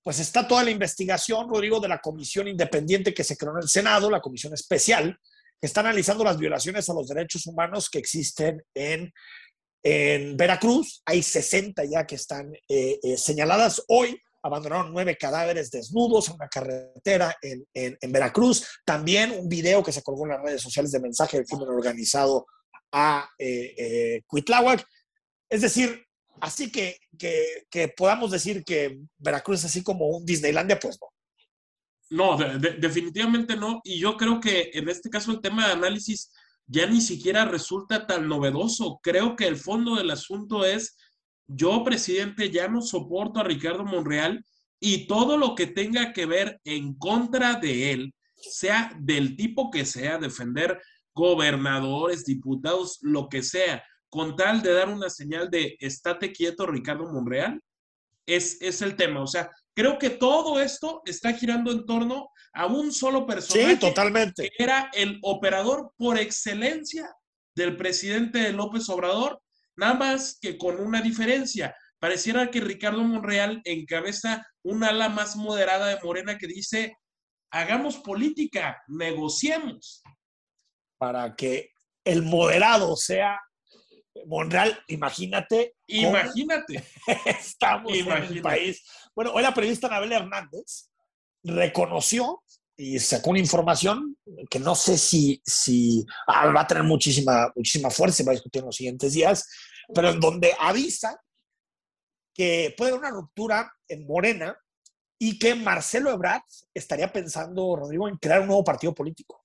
[0.02, 3.68] pues está toda la investigación, Rodrigo, de la comisión independiente que se creó en el
[3.68, 5.20] Senado, la comisión especial,
[5.60, 9.12] que está analizando las violaciones a los derechos humanos que existen en,
[9.82, 11.02] en Veracruz.
[11.04, 13.82] Hay 60 ya que están eh, eh, señaladas.
[13.88, 18.66] Hoy abandonaron nueve cadáveres desnudos en una carretera en, en, Veracruz.
[18.86, 22.46] También un video que se colgó en las redes sociales de mensaje del crimen organizado
[22.92, 24.22] a eh, eh.
[25.50, 26.06] Es decir,
[26.40, 31.08] así que, que, que, podamos decir que Veracruz es así como un Disneylandia, pues no.
[32.10, 33.80] No, de, de, definitivamente no.
[33.84, 36.30] Y yo creo que en este caso el tema de análisis
[36.66, 39.00] ya ni siquiera resulta tan novedoso.
[39.02, 40.96] Creo que el fondo del asunto es,
[41.48, 44.44] yo, presidente, ya no soporto a Ricardo Monreal
[44.78, 49.84] y todo lo que tenga que ver en contra de él, sea del tipo que
[49.84, 50.80] sea, defender
[51.12, 57.12] gobernadores, diputados, lo que sea, con tal de dar una señal de estate quieto, Ricardo
[57.12, 57.60] Monreal,
[58.26, 59.22] es, es el tema.
[59.22, 63.74] O sea, creo que todo esto está girando en torno a un solo personaje.
[63.74, 64.50] Sí, totalmente.
[64.56, 67.14] Que era el operador por excelencia
[67.54, 69.42] del presidente López Obrador,
[69.76, 71.74] nada más que con una diferencia.
[71.98, 76.96] Pareciera que Ricardo Monreal encabeza una ala más moderada de Morena que dice,
[77.50, 80.02] hagamos política, negociemos.
[80.98, 81.70] Para que
[82.04, 83.38] el moderado sea
[84.26, 85.76] Monreal, imagínate.
[85.86, 86.84] Imagínate.
[87.26, 88.26] Estamos imagínate.
[88.26, 88.82] en el país.
[89.14, 90.90] Bueno, hoy la periodista Anabel Hernández
[91.42, 92.42] reconoció
[92.76, 94.16] y sacó una información
[94.48, 98.34] que no sé si, si ah, va a tener muchísima, muchísima fuerza y va a
[98.34, 99.46] discutir en los siguientes días,
[99.94, 101.20] pero en donde avisa
[102.34, 104.56] que puede haber una ruptura en Morena
[105.18, 109.39] y que Marcelo Ebrard estaría pensando, Rodrigo, en crear un nuevo partido político.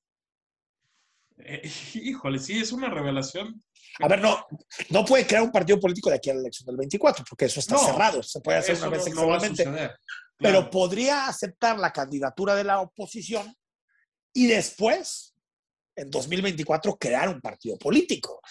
[1.37, 1.61] Eh,
[1.95, 3.63] híjole, sí, es una revelación.
[3.99, 4.45] A ver, no,
[4.89, 7.61] no puede crear un partido político de aquí a la elección del 24, porque eso
[7.61, 9.25] está no, cerrado, se puede hacer una vez no.
[9.25, 9.93] No claro.
[10.37, 13.55] Pero podría aceptar la candidatura de la oposición
[14.33, 15.33] y después,
[15.95, 18.41] en 2024, crear un partido político.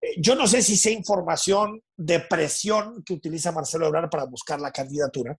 [0.00, 4.60] Eh, Yo no sé si sea información de presión que utiliza Marcelo Ebrard para buscar
[4.60, 5.36] la candidatura,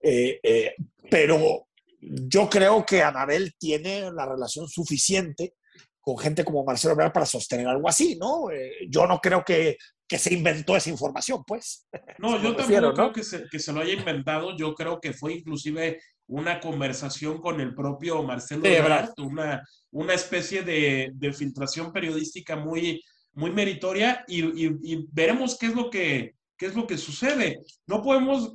[0.00, 0.74] eh, eh,
[1.10, 1.68] pero
[2.00, 5.54] yo creo que Anabel tiene la relación suficiente
[6.00, 8.50] con gente como Marcelo Ebrard para sostener algo así, ¿no?
[8.50, 9.76] Eh, yo no creo que,
[10.08, 11.86] que, se inventó esa información, pues.
[12.18, 12.94] No, yo refiero, tampoco ¿no?
[12.94, 17.40] creo que se, que se, lo haya inventado, yo creo que fue inclusive una conversación
[17.40, 23.50] con el propio Marcelo sí, Ebrard, una, una especie de, de, filtración periodística muy, muy
[23.50, 27.60] meritoria y, y, y, veremos qué es lo que, qué es lo que sucede.
[27.86, 28.52] No podemos,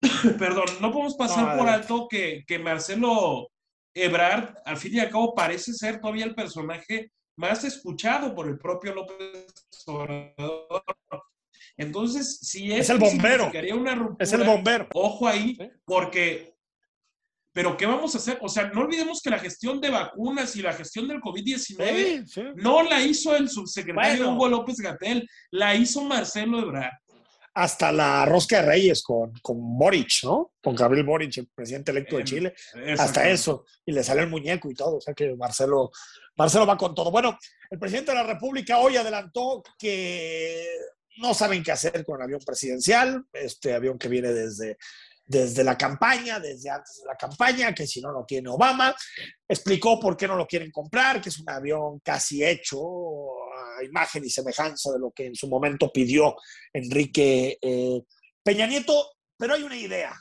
[0.38, 3.50] perdón, no podemos pasar no, por alto que, que Marcelo
[3.96, 8.58] Ebrard, al fin y al cabo, parece ser todavía el personaje más escuchado por el
[8.58, 9.46] propio López
[9.86, 10.82] Obrador.
[11.78, 13.50] Entonces, si Es el bombero.
[13.74, 14.88] una ruptura, Es el bombero.
[14.94, 16.54] Ojo ahí, porque,
[17.52, 18.38] pero ¿qué vamos a hacer?
[18.42, 22.22] O sea, no olvidemos que la gestión de vacunas y la gestión del COVID-19 Sí,
[22.26, 22.42] sí.
[22.56, 24.34] no la hizo el subsecretario Bueno.
[24.36, 26.92] Hugo López Gatel, la hizo Marcelo Ebrard.
[27.58, 30.52] Hasta la rosca de Reyes con, con Boric, ¿no?
[30.62, 32.54] Con Gabriel Boric, el presidente electo de Em, Chile.
[32.98, 33.64] Hasta eso.
[33.86, 34.96] Y le sale el muñeco y todo.
[34.96, 35.90] O sea que Marcelo,
[36.36, 37.10] Marcelo va con todo.
[37.10, 37.38] Bueno,
[37.70, 40.66] el presidente de la República hoy adelantó que
[41.16, 44.76] no saben qué hacer con el avión presidencial, este avión que viene desde,
[45.24, 48.94] desde la campaña, desde antes de la campaña, que si no lo tiene Obama.
[49.48, 52.78] Explicó por qué no lo quieren comprar, que es un avión casi hecho
[53.84, 56.36] imagen y semejanza de lo que en su momento pidió
[56.72, 58.00] Enrique eh,
[58.42, 59.12] Peña Nieto.
[59.38, 60.14] Pero hay una idea,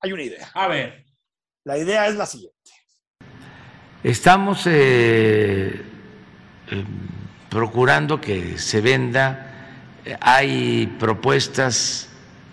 [0.00, 0.50] hay una idea.
[0.54, 1.06] A ver,
[1.64, 2.70] La idea es la siguiente.
[4.02, 5.80] Estamos eh,
[6.70, 6.84] eh,
[7.48, 10.00] procurando que se venda.
[10.04, 12.08] Eh, Hay propuestas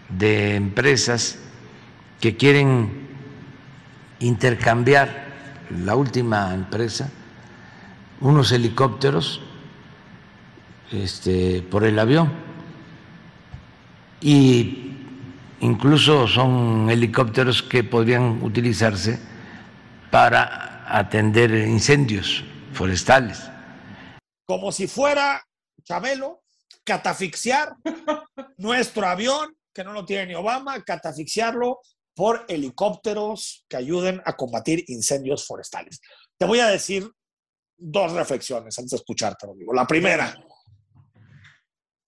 [0.09, 1.39] de empresas
[2.21, 3.09] que quieren
[4.19, 5.27] intercambiar
[5.71, 7.09] la última empresa,
[8.21, 9.41] unos helicópteros
[10.91, 12.31] este, por el avión.
[14.21, 14.97] Y
[15.61, 19.19] incluso son helicópteros que podrían utilizarse
[20.11, 23.49] para atender incendios forestales.
[24.45, 25.43] como si fuera
[25.83, 26.43] Chabelo,
[26.83, 27.75] catafixiar
[28.57, 31.79] nuestro avión, que no lo tiene ni Obama, catafixiarlo
[32.15, 36.01] por helicópteros que ayuden a combatir incendios forestales.
[36.37, 37.09] Te voy a decir
[37.77, 39.73] dos reflexiones antes de escucharte, amigo.
[39.73, 40.35] La primera,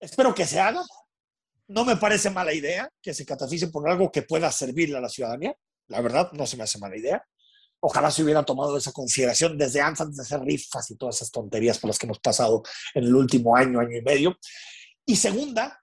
[0.02, 0.84] espero que se haga.
[1.68, 5.08] No me parece mala idea que se catafixie por algo que pueda servirle a la
[5.08, 5.56] ciudadanía.
[5.88, 7.26] La verdad, no se me hace mala idea.
[7.80, 11.80] Ojalá se hubiera tomado esa consideración desde antes de hacer rifas y todas esas tonterías
[11.80, 12.62] por las que hemos pasado
[12.94, 14.38] en el último año, año y medio.
[15.06, 15.82] Y segunda,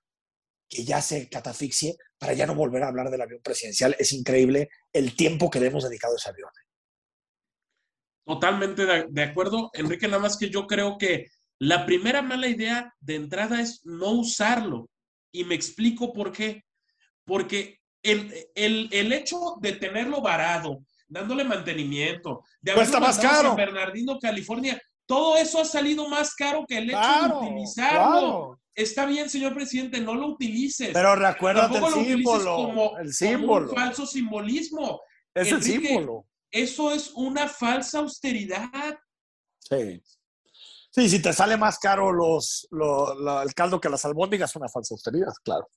[0.69, 3.97] que ya se catafixie para ya no volver a hablar del avión presidencial.
[3.99, 6.51] Es increíble el tiempo que le hemos dedicado a ese avión.
[8.25, 11.29] totalmente de acuerdo, Enrique, nada más que yo creo que
[11.61, 14.89] la primera mala idea de entrada es no usarlo.
[15.33, 16.65] Y me explico por qué.
[17.25, 23.49] Porque el, el, el hecho de tenerlo varado, dándole mantenimiento, de haberlo Cuesta más caro.
[23.49, 28.01] San Bernardino, California, todo eso ha salido más caro que el hecho Claro, de utilizarlo.
[28.01, 28.61] claro.
[28.75, 30.91] Está bien, señor presidente, no lo utilices.
[30.93, 32.55] Pero recuérdate el lo símbolo.
[32.57, 33.69] como, el como símbolo.
[33.71, 35.01] un falso simbolismo.
[35.35, 36.27] es el símbolo.
[36.51, 38.97] Eso es una falsa austeridad.
[39.59, 40.01] Sí.
[40.91, 44.69] Sí, si te sale más caro los, lo- la- el caldo que las albóndigas, una
[44.69, 45.69] falsa austeridad, claro.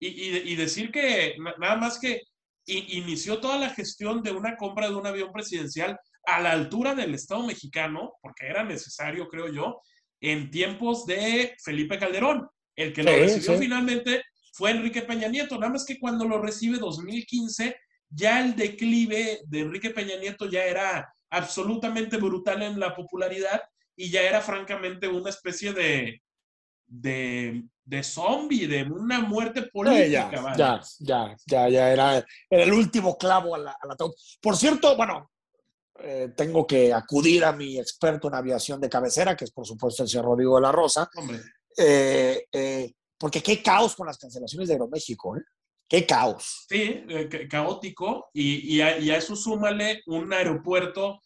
[0.00, 2.22] Y, y- y decir que na- nada más que
[2.66, 7.14] inició toda la gestión de una compra de un avión presidencial a la altura del
[7.14, 9.80] Estado mexicano, porque era necesario, creo yo,
[10.20, 12.46] en tiempos de Felipe Calderón.
[12.76, 13.58] El que lo Sí, recibió sí.
[13.64, 14.22] finalmente
[14.52, 17.76] fue Enrique Peña Nieto, nada más que cuando lo recibe 2015,
[18.10, 23.60] ya el declive de Enrique Peña Nieto ya era absolutamente brutal en la popularidad
[24.00, 26.22] y ya era francamente una especie de,
[26.86, 30.30] de, de zombie, de una muerte Sí, política.
[30.32, 30.56] ya, vaya.
[30.56, 33.76] ya, ya, ya, ya era, era el último clavo a la.
[34.40, 35.30] Por cierto, bueno,
[36.00, 40.04] eh, tengo que acudir a mi experto en aviación de cabecera, que es por supuesto
[40.04, 41.40] el señor Rodrigo de la Rosa, Hombre,
[41.76, 45.42] eh, eh, porque qué caos con las cancelaciones de Aeroméxico, ¿eh?
[45.88, 46.66] Qué caos.
[46.68, 51.20] sí, eh, ca- caótico, y, y a, y a eso súmale un aeropuerto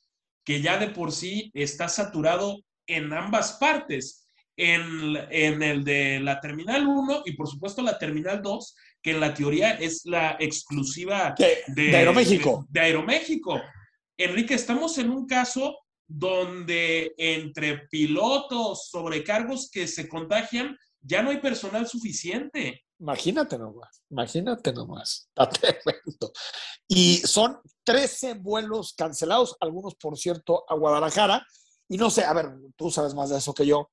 [0.45, 6.41] que ya de por sí está saturado en ambas partes, en, en el de la
[6.41, 11.35] Terminal 1 y por supuesto la Terminal 2, que en la teoría es la exclusiva
[11.39, 12.67] De, de Aeroméxico.
[12.69, 13.61] De, de Aeroméxico.
[14.17, 21.39] Enrique, estamos en un caso donde entre pilotos, sobrecargos que se contagian, ya no hay
[21.39, 22.82] personal suficiente.
[23.03, 25.29] Imagínate nomás, imagínate nomás.
[25.37, 26.33] Está tremendo.
[26.87, 31.45] Y son 13 vuelos cancelados, algunos, por cierto, a Guadalajara.
[31.89, 33.91] Y no sé, a ver, tú sabes más de eso que yo.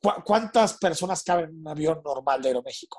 [0.00, 2.98] ¿Cu- ¿Cuántas personas caben en un avión normal de Aeroméxico?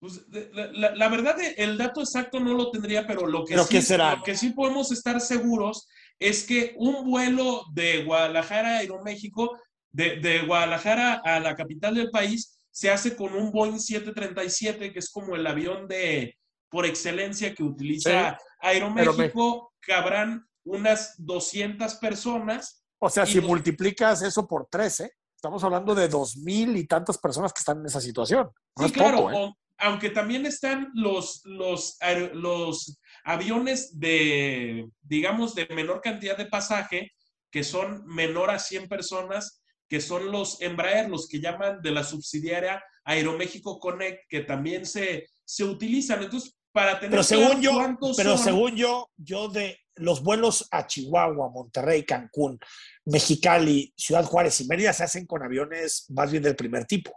[0.00, 3.52] Pues, la, la- la verdad, eh, el dato exacto no lo tendría, pero lo que,
[3.54, 4.16] ¿Pero sí, será?
[4.16, 5.86] lo que sí podemos estar seguros
[6.18, 9.58] es que un vuelo de Guadalajara a Aeroméxico,
[9.92, 14.98] de, de Guadalajara a la capital del país, se hace con un Boeing 737, que
[14.98, 16.36] es como el avión de
[16.68, 22.84] por excelencia que utiliza Aeroméxico, cabrán unas 200 personas.
[22.98, 27.52] O sea, si multiplicas eso por 13, estamos hablando de dos mil y tantas personas
[27.52, 28.50] que están en esa situación.
[28.76, 29.34] No Sí, es claro, poco, ¿eh?
[29.36, 31.96] o- aunque también están los, los,
[32.32, 37.12] los aviones de, digamos, de menor cantidad de pasaje,
[37.52, 42.04] que son menor a 100 personas, que son los Embraer, los que llaman de la
[42.04, 46.22] subsidiaria Aeroméxico Connect, que también se, se utilizan.
[46.22, 50.66] Entonces, para tener Pero según yo, cuántos pero son- según yo, yo de los vuelos
[50.72, 52.58] a Chihuahua, Monterrey, Cancún,
[53.04, 57.12] Mexicali, Ciudad Juárez y Mérida se hacen con aviones más bien del primer tipo.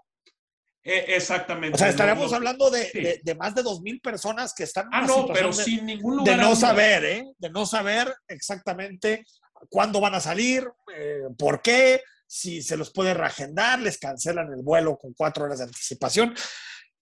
[0.84, 1.76] Eh, exactamente.
[1.76, 3.02] O sea, no- hablando de, sí.
[3.02, 5.54] de- de más de dos mil personas que están en Ah, una no, pero de,
[5.64, 6.40] sin ningún de lugar.
[6.40, 7.26] a no saber, ¿eh?
[7.40, 9.26] De no saber exactamente
[9.70, 14.62] cuándo van a salir, eh, por qué, si se los puede reagendar, les cancelan el
[14.62, 16.36] vuelo con cuatro horas de anticipación.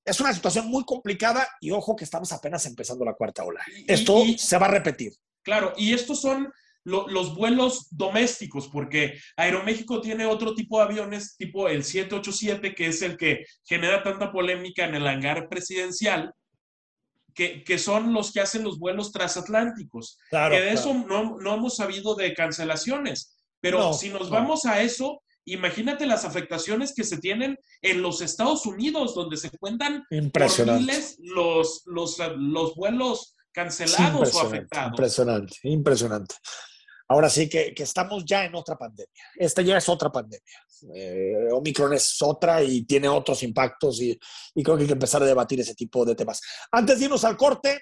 [0.06, 3.62] Es una situación muy complicada y ojo que estamos apenas empezando la cuarta ola.
[3.76, 5.12] Y- Esto y- se va a repetir.
[5.44, 6.52] Claro, y estos son
[6.84, 12.88] lo- los vuelos domésticos, porque Aeroméxico tiene otro tipo de aviones, tipo el 787, que
[12.88, 16.32] es el que genera tanta polémica en el hangar presidencial,
[17.34, 20.18] que, que son los que hacen los vuelos transatlánticos.
[20.30, 20.80] Claro, que de claro.
[20.80, 23.35] eso no, no hemos sabido de cancelaciones.
[23.66, 24.36] Pero No, si nos no.
[24.36, 29.50] vamos a eso, imagínate las afectaciones que se tienen en los Estados Unidos, donde se
[29.58, 34.92] cuentan por miles los, los, los vuelos cancelados o afectados.
[34.92, 36.36] impresionante, impresionante.
[37.08, 39.24] Ahora sí que, que estamos ya en otra pandemia.
[39.36, 40.60] Esta ya es otra pandemia.
[40.94, 44.20] Eh, Omicron es otra y tiene otros impactos y,
[44.56, 46.40] y creo que hay que empezar a debatir ese tipo de temas.
[46.72, 47.80] Antes de irnos al corte,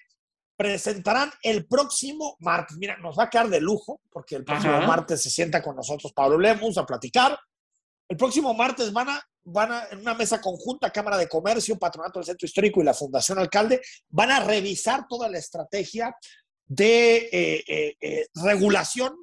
[0.56, 2.78] presentarán el próximo martes.
[2.78, 4.88] Mira, nos va a quedar de lujo porque el próximo Ajá.
[4.88, 7.38] martes se sienta con nosotros Pablo Lemus a platicar.
[8.08, 12.20] El próximo martes van a, van a, en una mesa conjunta, Cámara de Comercio, Patronato
[12.20, 16.16] del Centro Histórico y la Fundación Alcalde, van a revisar toda la estrategia
[16.66, 19.14] de eh, eh, eh, regulación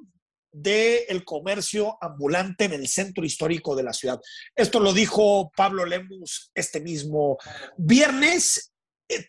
[0.53, 4.19] del comercio ambulante en el centro histórico de la ciudad.
[4.53, 7.37] Esto lo dijo Pablo Lemus este mismo
[7.77, 8.73] viernes.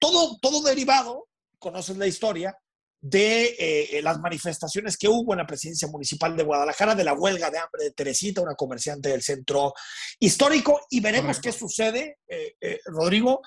[0.00, 1.28] Todo, todo derivado,
[1.62, 2.54] conoces la historia,
[3.02, 7.50] de eh, las manifestaciones que hubo en la presidencia municipal de Guadalajara, de la huelga
[7.50, 9.74] de hambre de Teresita, una comerciante del centro
[10.20, 11.42] histórico, y veremos Correcto.
[11.42, 13.40] qué sucede, eh, eh, Rodrigo.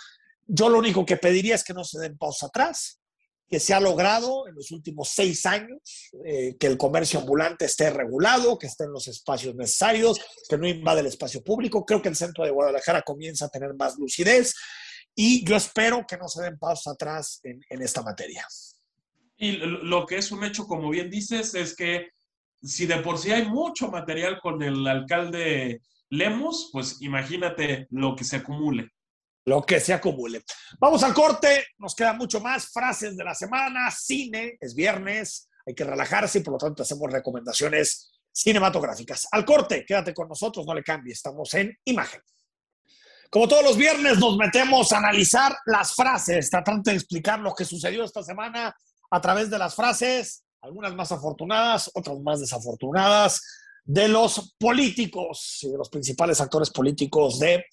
[0.46, 3.00] Yo lo único que pediría es que no se den pausa atrás,
[3.48, 7.90] que se ha logrado en los últimos seis años, eh, que el comercio ambulante esté
[7.90, 11.86] regulado, que esté en los espacios necesarios, que no invade el espacio público.
[11.86, 14.54] Creo que el centro de Guadalajara comienza a tener más lucidez
[15.16, 18.46] y yo espero que no se den pausa atrás en, en esta materia.
[19.38, 22.10] Y lo lo que es un hecho, como bien dices, es que
[22.62, 28.24] si de por sí hay mucho material con el alcalde Lemos, pues imagínate lo que
[28.24, 28.92] se acumule.
[29.46, 30.44] Lo que se acumule.
[30.80, 32.72] Vamos al corte, nos queda mucho más.
[32.72, 37.12] Frases de la semana, cine, es viernes, hay que relajarse y por lo tanto hacemos
[37.12, 39.28] recomendaciones cinematográficas.
[39.32, 42.22] Al corte, quédate con nosotros, no le cambies, estamos en imagen.
[43.30, 47.66] Como todos los viernes, nos metemos a analizar las frases, tratando de explicar lo que
[47.66, 48.76] sucedió esta semana
[49.10, 53.42] a través de las frases, algunas más afortunadas, otras más desafortunadas,
[53.84, 57.66] de los políticos y de los principales actores políticos de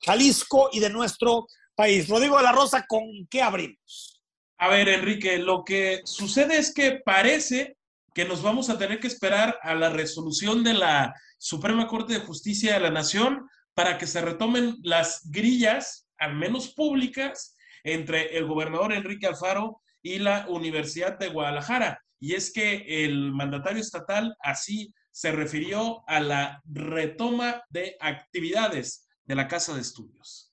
[0.00, 2.08] Jalisco y de nuestro país.
[2.08, 4.22] Rodrigo de la Rosa, ¿con qué abrimos?
[4.58, 7.76] A ver, Enrique, lo que sucede es que parece
[8.14, 12.20] que nos vamos a tener que esperar a la resolución de la Suprema Corte de
[12.20, 18.46] Justicia de la Nación para que se retomen las grillas, al menos públicas, entre el
[18.46, 22.00] gobernador Enrique Alfaro y la Universidad de Guadalajara.
[22.20, 29.34] Y es que el mandatario estatal así se refirió a la retoma de actividades de
[29.34, 30.43] la Casa de Estudios.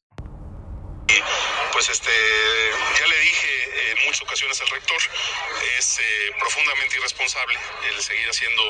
[1.82, 2.12] Pues este,
[3.00, 5.02] ya le dije en muchas ocasiones al rector,
[5.80, 7.58] es eh, profundamente irresponsable
[7.90, 8.62] el seguir haciendo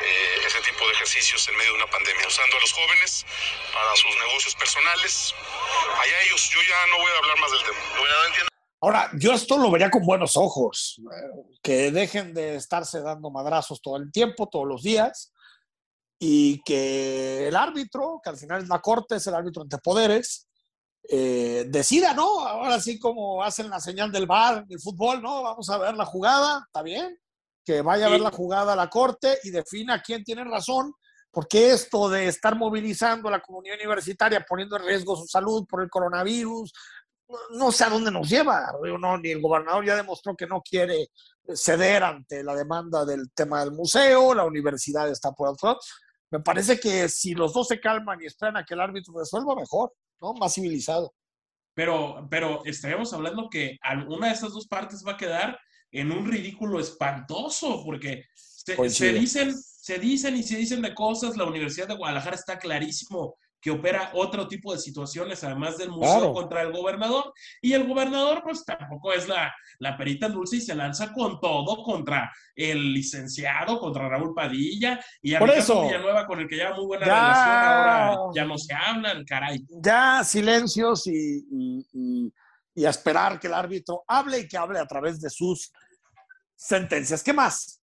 [0.00, 3.26] eh, ese tipo de ejercicios en medio de una pandemia, usando a los jóvenes
[3.74, 5.34] para sus negocios personales.
[6.00, 7.78] Allá ellos, yo ya no voy a hablar más del tema.
[8.26, 8.48] Entiendo.
[8.80, 13.82] Ahora, yo esto lo vería con buenos ojos, eh, que dejen de estarse dando madrazos
[13.82, 15.34] todo el tiempo, todos los días,
[16.18, 20.46] y que el árbitro, que al final es la corte, es el árbitro ante poderes,
[21.08, 22.40] eh, decida, ¿no?
[22.40, 25.42] Ahora sí como hacen la señal del bar, del fútbol, ¿no?
[25.42, 27.16] Vamos a ver la jugada, está bien,
[27.64, 30.92] que vaya a ver la jugada a la corte y defina quién tiene razón,
[31.30, 35.82] porque esto de estar movilizando a la comunidad universitaria, poniendo en riesgo su salud por
[35.82, 36.72] el coronavirus,
[37.28, 38.72] no, no sé a dónde nos lleva.
[38.98, 41.08] No, ni el gobernador ya demostró que no quiere
[41.54, 45.78] ceder ante la demanda del tema del museo, la universidad está por otro.
[46.30, 49.54] Me parece que si los dos se calman y esperan a que el árbitro resuelva,
[49.54, 50.34] mejor, ¿no?
[50.34, 51.14] Más civilizado.
[51.74, 55.58] Pero, pero estaríamos hablando que alguna de estas dos partes va a quedar
[55.90, 61.36] en un ridículo espantoso, porque se, se dicen, se dicen y se dicen de cosas.
[61.36, 66.18] La Universidad de Guadalajara está clarísimo que opera otro tipo de situaciones, además del museo
[66.18, 66.32] Claro.
[66.34, 67.32] contra el gobernador.
[67.60, 71.82] Y el gobernador, pues tampoco es la, la perita dulce y se lanza con todo
[71.82, 75.82] contra el licenciado, contra Raúl Padilla y a Por Ricardo eso.
[75.86, 77.12] Villanueva, con el que lleva muy buena Ya.
[77.14, 79.64] relación, ahora ya no se hablan, caray.
[79.82, 82.32] Ya silencios y, y- y-
[82.74, 85.72] y a esperar que el árbitro hable y que hable a través de sus
[86.54, 87.22] sentencias.
[87.22, 87.80] ¿Qué más?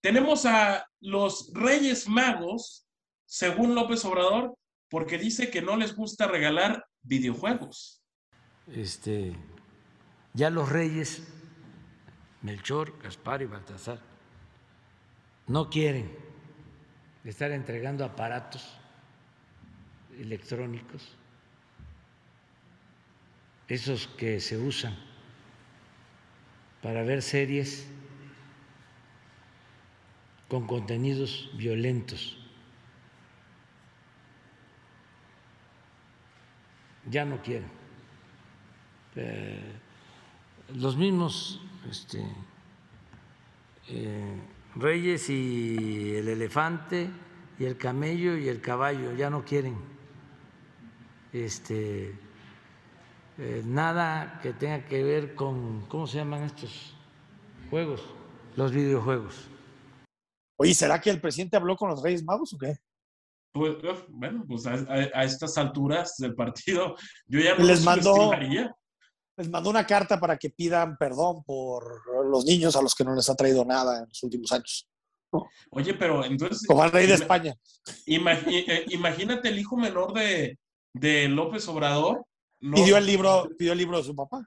[0.00, 2.86] Tenemos a los Reyes Magos,
[3.26, 4.56] según López Obrador,
[4.92, 8.04] porque dice que no les gusta regalar videojuegos.
[8.66, 9.34] este,
[10.34, 11.26] ya los reyes,
[12.42, 14.02] Melchor, Gaspar y Baltasar,
[15.46, 16.14] no quieren
[17.24, 18.76] estar entregando aparatos
[20.18, 21.16] electrónicos,
[23.68, 24.94] esos que se usan
[26.82, 27.86] para ver series
[30.48, 32.41] con contenidos violentos.
[37.10, 37.70] Ya no quieren.
[39.16, 39.72] Eh,
[40.74, 42.24] los mismos este,
[43.88, 44.40] eh,
[44.76, 47.10] reyes y el elefante
[47.58, 49.92] y el camello y el caballo ya no quieren
[51.32, 52.14] este,
[53.38, 56.94] eh, nada que tenga que ver con, ¿cómo se llaman estos
[57.70, 58.02] juegos?
[58.56, 59.48] Los videojuegos.
[60.56, 62.78] Oye, ¿será que el presidente habló con los Reyes Magos o qué?
[63.52, 66.96] Pues, eh, bueno, pues a, a- a estas alturas del partido,
[67.26, 68.32] yo ya no les mandó-.
[69.36, 73.14] Les mandó una carta para que pidan perdón por los niños a los que no
[73.14, 74.88] les ha traído nada en los últimos años.
[75.70, 77.54] Oye, pero entonces, Como al rey de Ima- España.
[78.06, 80.58] i- eh, imagínate el hijo menor de,
[80.94, 82.26] de López Obrador.
[82.60, 82.74] ¿no?
[82.76, 84.46] Pidió el libro, pidió el libro de su papá.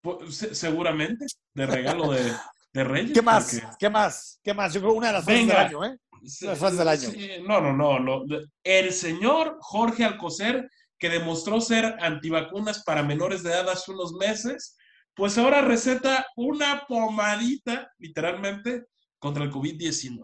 [0.00, 2.32] Pues, se- seguramente, de regalo de,
[2.72, 3.12] de Reyes.
[3.12, 3.50] ¿Qué más?
[3.60, 4.40] porque- ¿Qué más?
[4.44, 4.72] ¿Qué más?
[4.72, 5.66] Yo creo una de las frases del Venga.
[5.68, 5.98] año, ¿eh?
[6.26, 7.00] Sí, Las frases del año.
[7.10, 8.24] sí, no, no, no, no.
[8.62, 10.68] El señor Jorge Alcocer,
[10.98, 14.76] que demostró ser antivacunas para menores de edad hace unos meses,
[15.14, 18.84] pues ahora receta una pomadita, literalmente,
[19.18, 20.20] contra el COVID-19.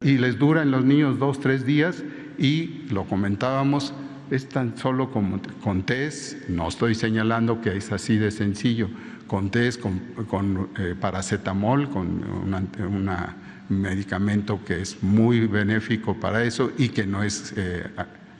[0.00, 2.04] y les dura en los niños dos, tres días
[2.38, 3.92] y lo comentábamos,
[4.30, 8.88] es tan solo como con test, no estoy señalando que es así de sencillo,
[9.26, 9.98] con test, con,
[10.28, 13.36] con, eh, paracetamol, con una
[13.68, 17.84] medicamento que es muy benéfico para eso y que no es eh,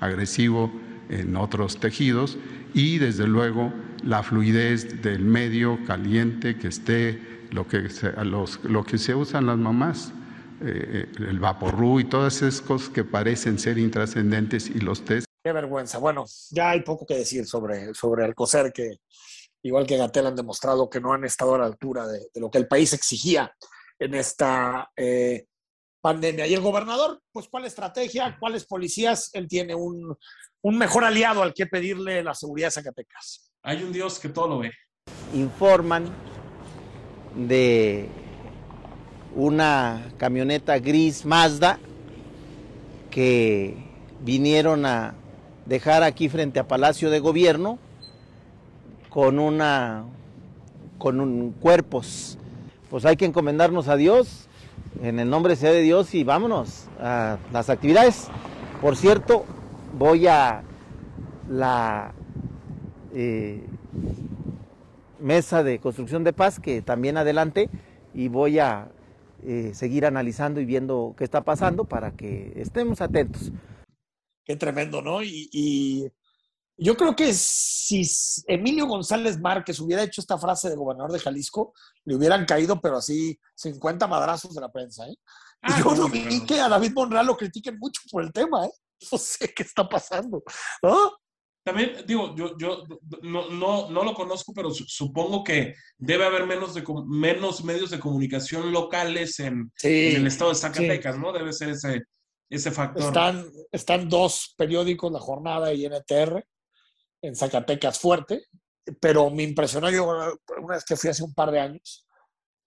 [0.01, 0.70] agresivo
[1.09, 2.39] en otros tejidos.
[2.74, 3.72] Y desde luego
[4.05, 9.47] la fluidez del medio caliente que esté, lo que se, los- lo que se usan
[9.47, 10.12] las mamás
[10.61, 15.24] eh, el vaporru y todas esas cosas que parecen ser intrascendentes y los test.
[15.45, 15.99] Qué vergüenza.
[15.99, 18.97] Bueno, ya hay poco que decir sobre, sobre Alcocer, que
[19.62, 22.59] igual que Gatel han demostrado que no han estado a la altura de lo que
[22.59, 23.53] el país exigía
[23.99, 25.46] en esta eh,
[26.01, 26.46] pandemia.
[26.46, 28.36] Y el gobernador, pues, ¿cuál estrategia?
[28.38, 29.30] ¿Cuáles policías?
[29.32, 30.16] Él tiene un,
[30.62, 33.51] un mejor aliado al que pedirle la seguridad de Zacatecas.
[33.62, 34.72] Hay un Dios que todo lo ve.
[35.34, 36.09] informan
[37.34, 38.09] de
[39.34, 41.78] una camioneta gris Mazda
[43.11, 43.76] que
[44.20, 45.14] vinieron a
[45.66, 47.78] dejar aquí frente a Palacio de Gobierno
[49.11, 50.05] con una
[50.99, 52.38] con un cuerpos.
[52.91, 54.49] Pues hay que encomendarnos a Dios
[55.03, 58.28] en el nombre sea de Dios y vámonos a las actividades.
[58.80, 59.45] Por cierto,
[59.97, 60.62] voy a
[61.49, 62.12] la
[63.14, 63.64] eh,
[65.20, 67.68] mesa de construcción de paz que también adelante
[68.14, 68.91] y voy a
[69.45, 73.53] eh, seguir analizando y viendo qué está pasando para que estemos atentos.
[74.45, 75.22] Qué tremendo, ¿no?
[75.22, 76.11] Y, y
[76.79, 78.03] yo creo que si
[78.47, 81.74] Emilio González Márquez hubiera hecho esta frase de gobernador de Jalisco,
[82.05, 85.12] le hubieran caído, pero así, 50 madrazos de la prensa, ¿eh?
[85.12, 88.64] Y Ah, yo no vi que a David Monreal lo critiquen mucho por el tema,
[88.66, 88.70] ¿eh?
[89.12, 90.43] No sé qué está pasando.
[91.64, 92.85] También, digo, yo, yo
[93.22, 97.91] no, no, no lo conozco, pero su- supongo que debe haber menos, de, menos medios
[97.91, 101.31] de comunicación locales en, en el estado de Zacatecas, ¿no?
[101.33, 102.05] Debe ser ese,
[102.49, 103.03] ese factor.
[103.03, 106.43] Están, están dos periódicos, La Jornada y NTR,
[107.23, 108.45] en Zacatecas fuerte,
[109.01, 110.33] pero me impresionó yo una
[110.69, 112.07] vez que fui hace un par de años,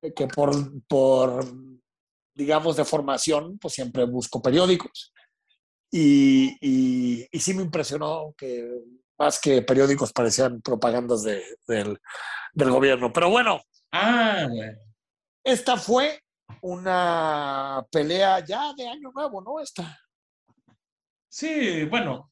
[0.02, 0.54] eh, que por,
[0.88, 1.44] por
[2.36, 5.14] digamos, de formación, pues siempre busco periódicos.
[5.92, 8.70] Y, y, y sí me impresionó que
[9.20, 12.00] más que periódicos parecían propagandas de- del,
[12.54, 13.12] del gobierno.
[13.14, 13.62] Pero bueno,
[13.94, 14.48] Ah,
[15.44, 16.24] esta fue
[16.62, 19.60] una pelea ya de año nuevo, ¿no?
[19.60, 20.00] Esta.
[21.30, 22.31] Sí, bueno.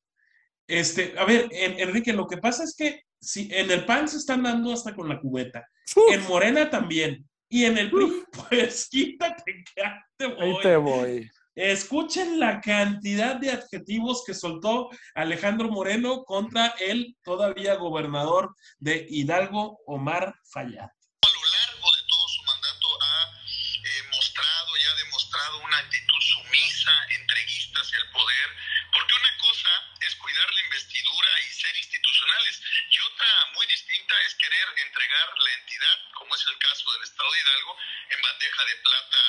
[0.70, 4.18] Este, a ver, en- Enrique, lo que pasa es que si en el PAN se
[4.18, 5.68] están dando hasta con la cubeta,
[6.12, 10.62] en Morena también, y en el PRI, pues quítate, que ahí te Ahí voy.
[10.62, 11.32] te voy.
[11.56, 19.82] Escuchen la cantidad de adjetivos que soltó Alejandro Moreno contra el todavía gobernador de Hidalgo,
[19.88, 20.88] Omar Fayad.
[20.88, 26.22] A lo largo de todo su mandato ha eh, mostrado y ha demostrado una actitud
[26.22, 28.48] sumisa, entreguista hacia el poder,
[28.94, 29.72] porque una cosa
[30.08, 32.56] es cuidar la investidura y ser institucionales,
[32.88, 34.68] y otra muy distinta es querer
[35.10, 37.76] entregar la entidad, como es el caso del Estado de Hidalgo,
[38.10, 39.22] en bandeja de plata.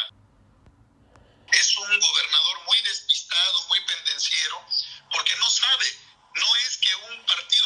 [1.52, 4.66] Es un gobernador muy despistado, muy pendenciero,
[5.10, 5.86] porque no sabe,
[6.34, 7.64] no es que un partido...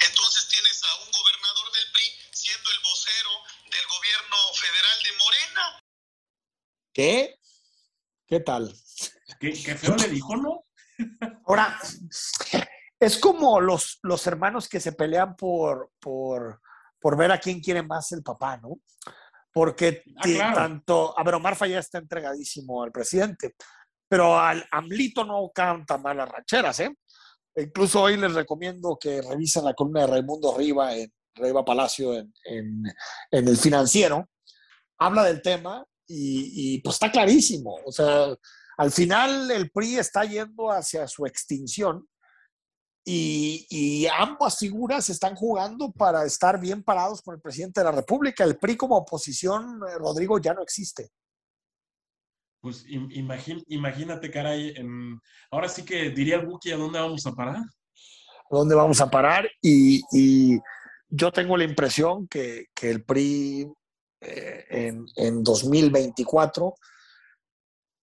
[0.00, 3.30] Entonces tienes a un gobernador del PRI siendo el vocero
[3.70, 5.80] del gobierno federal de Morena.
[6.94, 7.38] ¿Qué?
[8.26, 8.74] ¿Qué tal?
[9.38, 10.64] ¿Qué, qué feo le dijo, no?
[11.46, 11.78] Ahora,
[13.00, 16.60] es como los, los hermanos que se pelean por, por,
[17.00, 18.80] por ver a quién quiere más el papá, ¿no?
[19.52, 20.54] Porque Ah, claro.
[20.56, 23.54] tanto, a ver, Omar ya está entregadísimo al presidente,
[24.08, 26.94] pero al Amlito no canta malas rancheras, ¿eh?
[27.56, 32.32] Incluso hoy les recomiendo que revisen la columna de Raimundo Riva en Riva Palacio en,
[32.44, 32.84] en-
[33.30, 34.28] en el financiero.
[34.98, 37.76] Habla del tema y, y, pues está clarísimo.
[37.84, 38.26] O sea,
[38.76, 42.08] al final el PRI está yendo hacia su extinción
[43.10, 47.92] y, y ambas figuras están jugando para estar bien parados con el presidente de la
[47.92, 48.44] República.
[48.44, 51.08] El PRI como oposición, eh, Rodrigo, ya no existe.
[52.60, 55.18] Pues im- imagín- imagínate, caray, en-
[55.50, 57.62] ahora sí que diría el Buki, ¿a dónde vamos a parar?
[58.50, 59.48] ¿Dónde vamos a parar?
[59.62, 60.58] Y, y
[61.08, 63.72] yo tengo la impresión que, que el PRI
[64.20, 66.74] eh, en, en 2024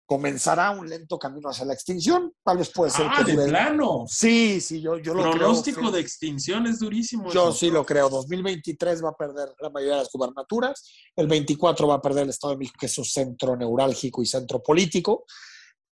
[0.06, 2.32] comenzará un lento camino hacia la extinción.
[2.44, 4.04] Tal vez puede ser Ah, que de dure- plano.
[4.06, 5.32] Sí, sí, yo, yo lo creo.
[5.34, 7.30] Pronóstico de extinción es durísimo.
[7.32, 7.52] Yo eso.
[7.58, 8.08] sí lo creo.
[8.08, 10.88] 2023 va a perder la mayoría de las gubernaturas.
[11.16, 14.26] El 24 va a perder el Estado de México, que es su centro neurálgico y
[14.26, 15.24] centro político.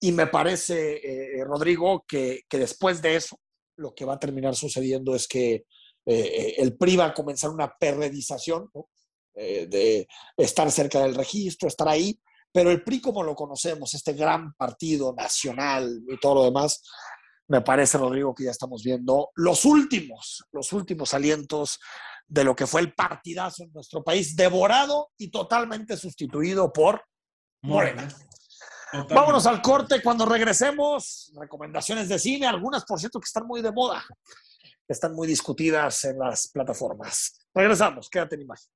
[0.00, 3.38] Y me parece, eh, Rodrigo, que, que después de eso,
[3.76, 5.64] lo que va a terminar sucediendo es que
[6.06, 8.88] eh, el PRI va a comenzar una perredización, ¿no?
[9.34, 10.06] Eh, de
[10.36, 12.16] estar cerca del registro, estar ahí.
[12.54, 16.84] Pero el PRI, como lo conocemos, este gran partido nacional y todo lo demás,
[17.48, 21.80] me parece, Rodrigo, que ya estamos viendo los últimos, los últimos alientos
[22.28, 27.02] de lo que fue el partidazo en nuestro país, devorado y totalmente sustituido por
[27.62, 28.06] Morena.
[28.84, 29.14] Totalmente.
[29.14, 31.32] Vámonos al corte cuando regresemos.
[31.34, 34.04] Recomendaciones de cine, algunas, por cierto, que están muy de moda,
[34.86, 37.36] que están muy discutidas en las plataformas.
[37.52, 38.70] Regresamos, quédate en imagen.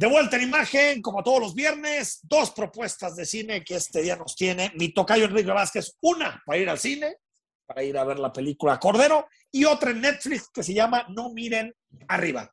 [0.00, 4.16] De vuelta en imagen, como todos los viernes, dos propuestas de cine que este día
[4.16, 5.98] nos tiene mi tocayo Enrique Vázquez.
[6.00, 7.18] Una para ir al cine,
[7.66, 11.34] para ir a ver la película Cordero, y otra en Netflix que se llama No
[11.34, 11.74] Miren
[12.08, 12.50] Arriba.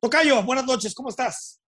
[0.00, 1.60] Tocayo, buenas noches, ¿cómo estás?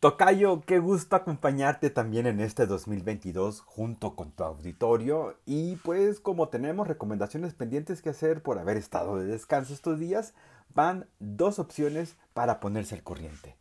[0.00, 6.50] Tocayo, qué gusto acompañarte también en este 2022 junto con tu auditorio y pues como
[6.50, 10.34] tenemos recomendaciones pendientes que hacer por haber estado de descanso estos días,
[10.74, 13.56] van dos opciones para ponerse al corriente.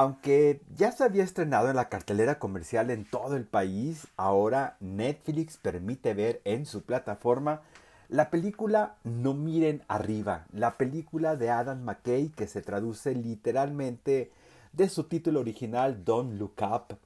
[0.00, 5.58] Aunque ya se había estrenado en la cartelera comercial en todo el país, ahora Netflix
[5.58, 7.60] permite ver en su plataforma
[8.08, 14.32] la película No miren arriba, la película de Adam McKay que se traduce literalmente
[14.72, 16.96] de su título original Don't Look Up.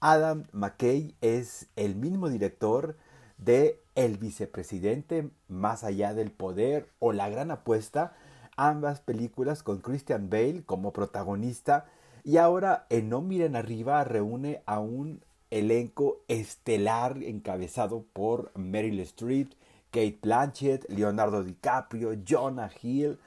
[0.00, 2.96] Adam McKay es el mismo director
[3.36, 8.14] de El vicepresidente Más allá del poder o La gran apuesta,
[8.56, 11.84] ambas películas con Christian Bale como protagonista
[12.24, 19.52] y ahora en No miren arriba reúne a un elenco estelar encabezado por Meryl Streep,
[19.90, 23.18] Kate Blanchett, Leonardo DiCaprio, Jonah Hill,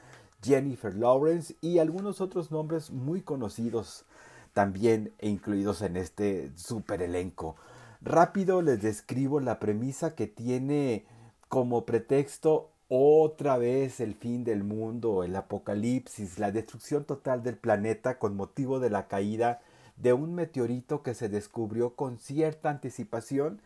[0.43, 4.05] Jennifer Lawrence y algunos otros nombres muy conocidos
[4.53, 7.55] también incluidos en este super elenco.
[8.01, 11.05] Rápido les describo la premisa que tiene
[11.47, 18.19] como pretexto otra vez el fin del mundo, el apocalipsis, la destrucción total del planeta
[18.19, 19.61] con motivo de la caída
[19.95, 23.61] de un meteorito que se descubrió con cierta anticipación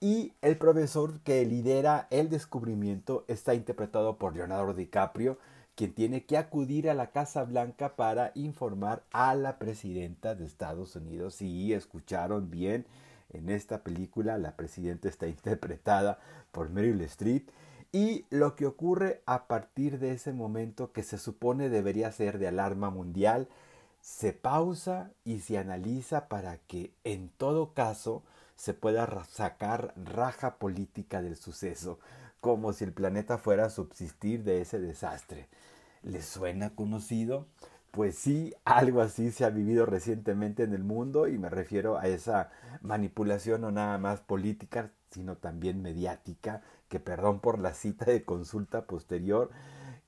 [0.00, 5.38] y el profesor que lidera el descubrimiento está interpretado por Leonardo DiCaprio,
[5.76, 10.96] quien tiene que acudir a la Casa Blanca para informar a la presidenta de Estados
[10.96, 11.36] Unidos.
[11.36, 12.86] Si escucharon bien,
[13.32, 16.18] en esta película la presidenta está interpretada
[16.50, 17.50] por Meryl Streep.
[17.94, 22.48] Y lo que ocurre a partir de ese momento que se supone debería ser de
[22.48, 23.48] alarma mundial,
[24.00, 28.24] se pausa y se analiza para que en todo caso
[28.56, 32.00] se pueda sacar raja política del suceso,
[32.40, 35.48] como si el planeta fuera a subsistir de ese desastre.
[36.02, 37.46] ¿Les suena conocido?
[37.92, 42.08] Pues sí, algo así se ha vivido recientemente en el mundo y me refiero a
[42.08, 42.50] esa
[42.82, 46.60] manipulación no nada más política, sino también mediática,
[46.94, 49.50] que perdón por la cita de consulta posterior,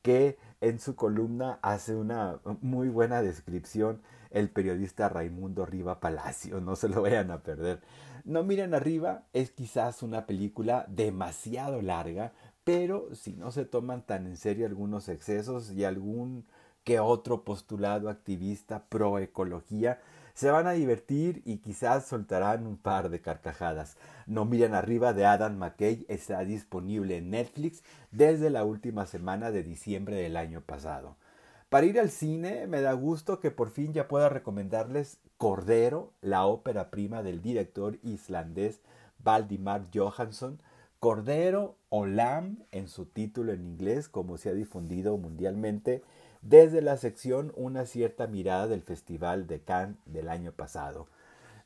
[0.02, 6.76] que en su columna hace una muy buena descripción el periodista Raimundo Riva Palacio, no
[6.76, 7.82] se lo vayan a perder.
[8.24, 14.26] No miren arriba, es quizás una película demasiado larga, pero si no se toman tan
[14.26, 16.46] en serio algunos excesos y algún
[16.84, 19.98] que otro postulado activista pro ecología,
[20.36, 23.96] se van a divertir y quizás soltarán un par de carcajadas.
[24.26, 29.62] No miren arriba de Adam McKay está disponible en Netflix desde la última semana de
[29.62, 31.16] diciembre del año pasado.
[31.70, 36.44] Para ir al cine, me da gusto que por fin ya pueda recomendarles Cordero, la
[36.44, 38.80] ópera prima del director islandés
[39.18, 40.60] Valdimar Johansson.
[41.00, 46.02] Cordero o Lamb en su título en inglés, como se ha difundido mundialmente,
[46.48, 51.08] desde la sección Una cierta mirada del Festival de Cannes del año pasado.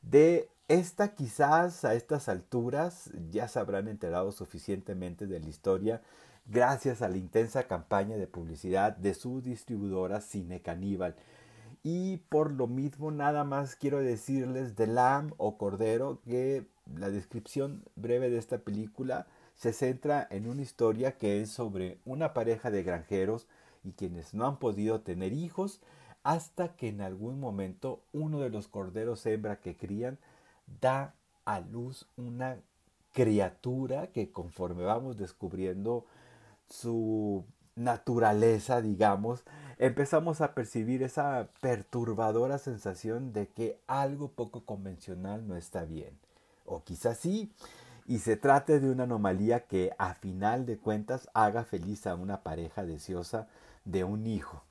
[0.01, 6.01] De esta quizás a estas alturas ya se habrán enterado suficientemente de la historia
[6.47, 11.15] gracias a la intensa campaña de publicidad de su distribuidora Cine Caníbal.
[11.83, 16.65] Y por lo mismo nada más quiero decirles de Lamb o Cordero que
[16.95, 22.33] la descripción breve de esta película se centra en una historia que es sobre una
[22.33, 23.47] pareja de granjeros
[23.83, 25.81] y quienes no han podido tener hijos
[26.23, 30.17] hasta que en algún momento uno de los corderos hembra que crían
[30.81, 31.13] da
[31.45, 32.57] a luz una
[33.13, 36.05] criatura que conforme vamos descubriendo
[36.69, 37.43] su
[37.75, 39.43] naturaleza, digamos,
[39.77, 46.17] empezamos a percibir esa perturbadora sensación de que algo poco convencional no está bien.
[46.65, 47.51] O quizás sí,
[48.07, 52.41] y se trate de una anomalía que a final de cuentas haga feliz a una
[52.41, 53.47] pareja deseosa
[53.85, 54.63] de un hijo.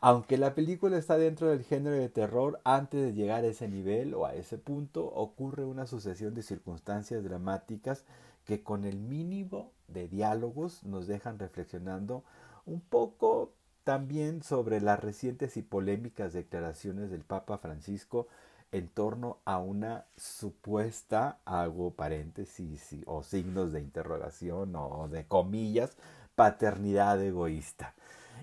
[0.00, 4.14] Aunque la película está dentro del género de terror, antes de llegar a ese nivel
[4.14, 8.04] o a ese punto ocurre una sucesión de circunstancias dramáticas
[8.44, 12.24] que con el mínimo de diálogos nos dejan reflexionando
[12.66, 13.52] un poco
[13.84, 18.26] también sobre las recientes y polémicas declaraciones del Papa Francisco
[18.72, 25.96] en torno a una supuesta, hago paréntesis o signos de interrogación o de comillas,
[26.34, 27.94] paternidad egoísta.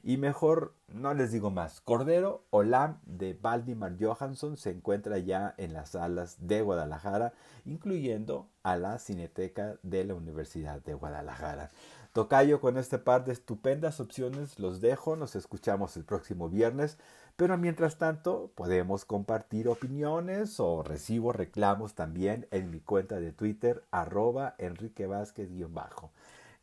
[0.06, 1.80] Y mejor no les digo más.
[1.80, 2.64] Cordero o
[3.06, 7.32] de Valdimar Johansson se encuentra ya en las salas de Guadalajara,
[7.64, 11.70] incluyendo a la Cineteca de la Universidad de Guadalajara.
[12.12, 17.00] Tocayo, con este par de estupendas opciones los dejo, nos escuchamos el próximo viernes,
[17.38, 23.84] pero mientras tanto podemos compartir opiniones o recibo reclamos también en mi cuenta de Twitter
[23.90, 26.12] arroba Enrique Vázquez-bajo.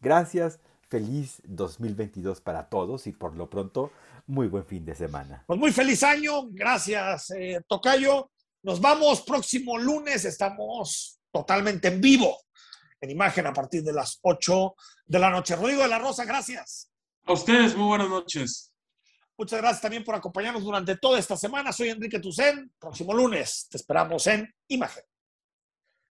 [0.01, 0.61] Gracias
[0.91, 3.93] feliz 2022 para todos y por lo pronto,
[4.27, 5.45] muy buen fin de semana.
[5.47, 8.31] Pues muy feliz año, gracias eh, Tocayo.
[8.63, 12.37] Nos vamos próximo lunes, estamos totalmente en vivo,
[13.01, 14.75] en imagen a partir de las 8
[15.07, 15.57] de la noche.
[15.57, 16.91] Rodrigo de la Rosa, gracias.
[17.25, 18.73] A ustedes, muy buenas noches.
[19.39, 21.73] Muchas gracias también por acompañarnos durante toda esta semana.
[21.73, 22.73] Soy Enrique Tucen.
[22.79, 25.10] Próximo lunes te esperamos en Imagen.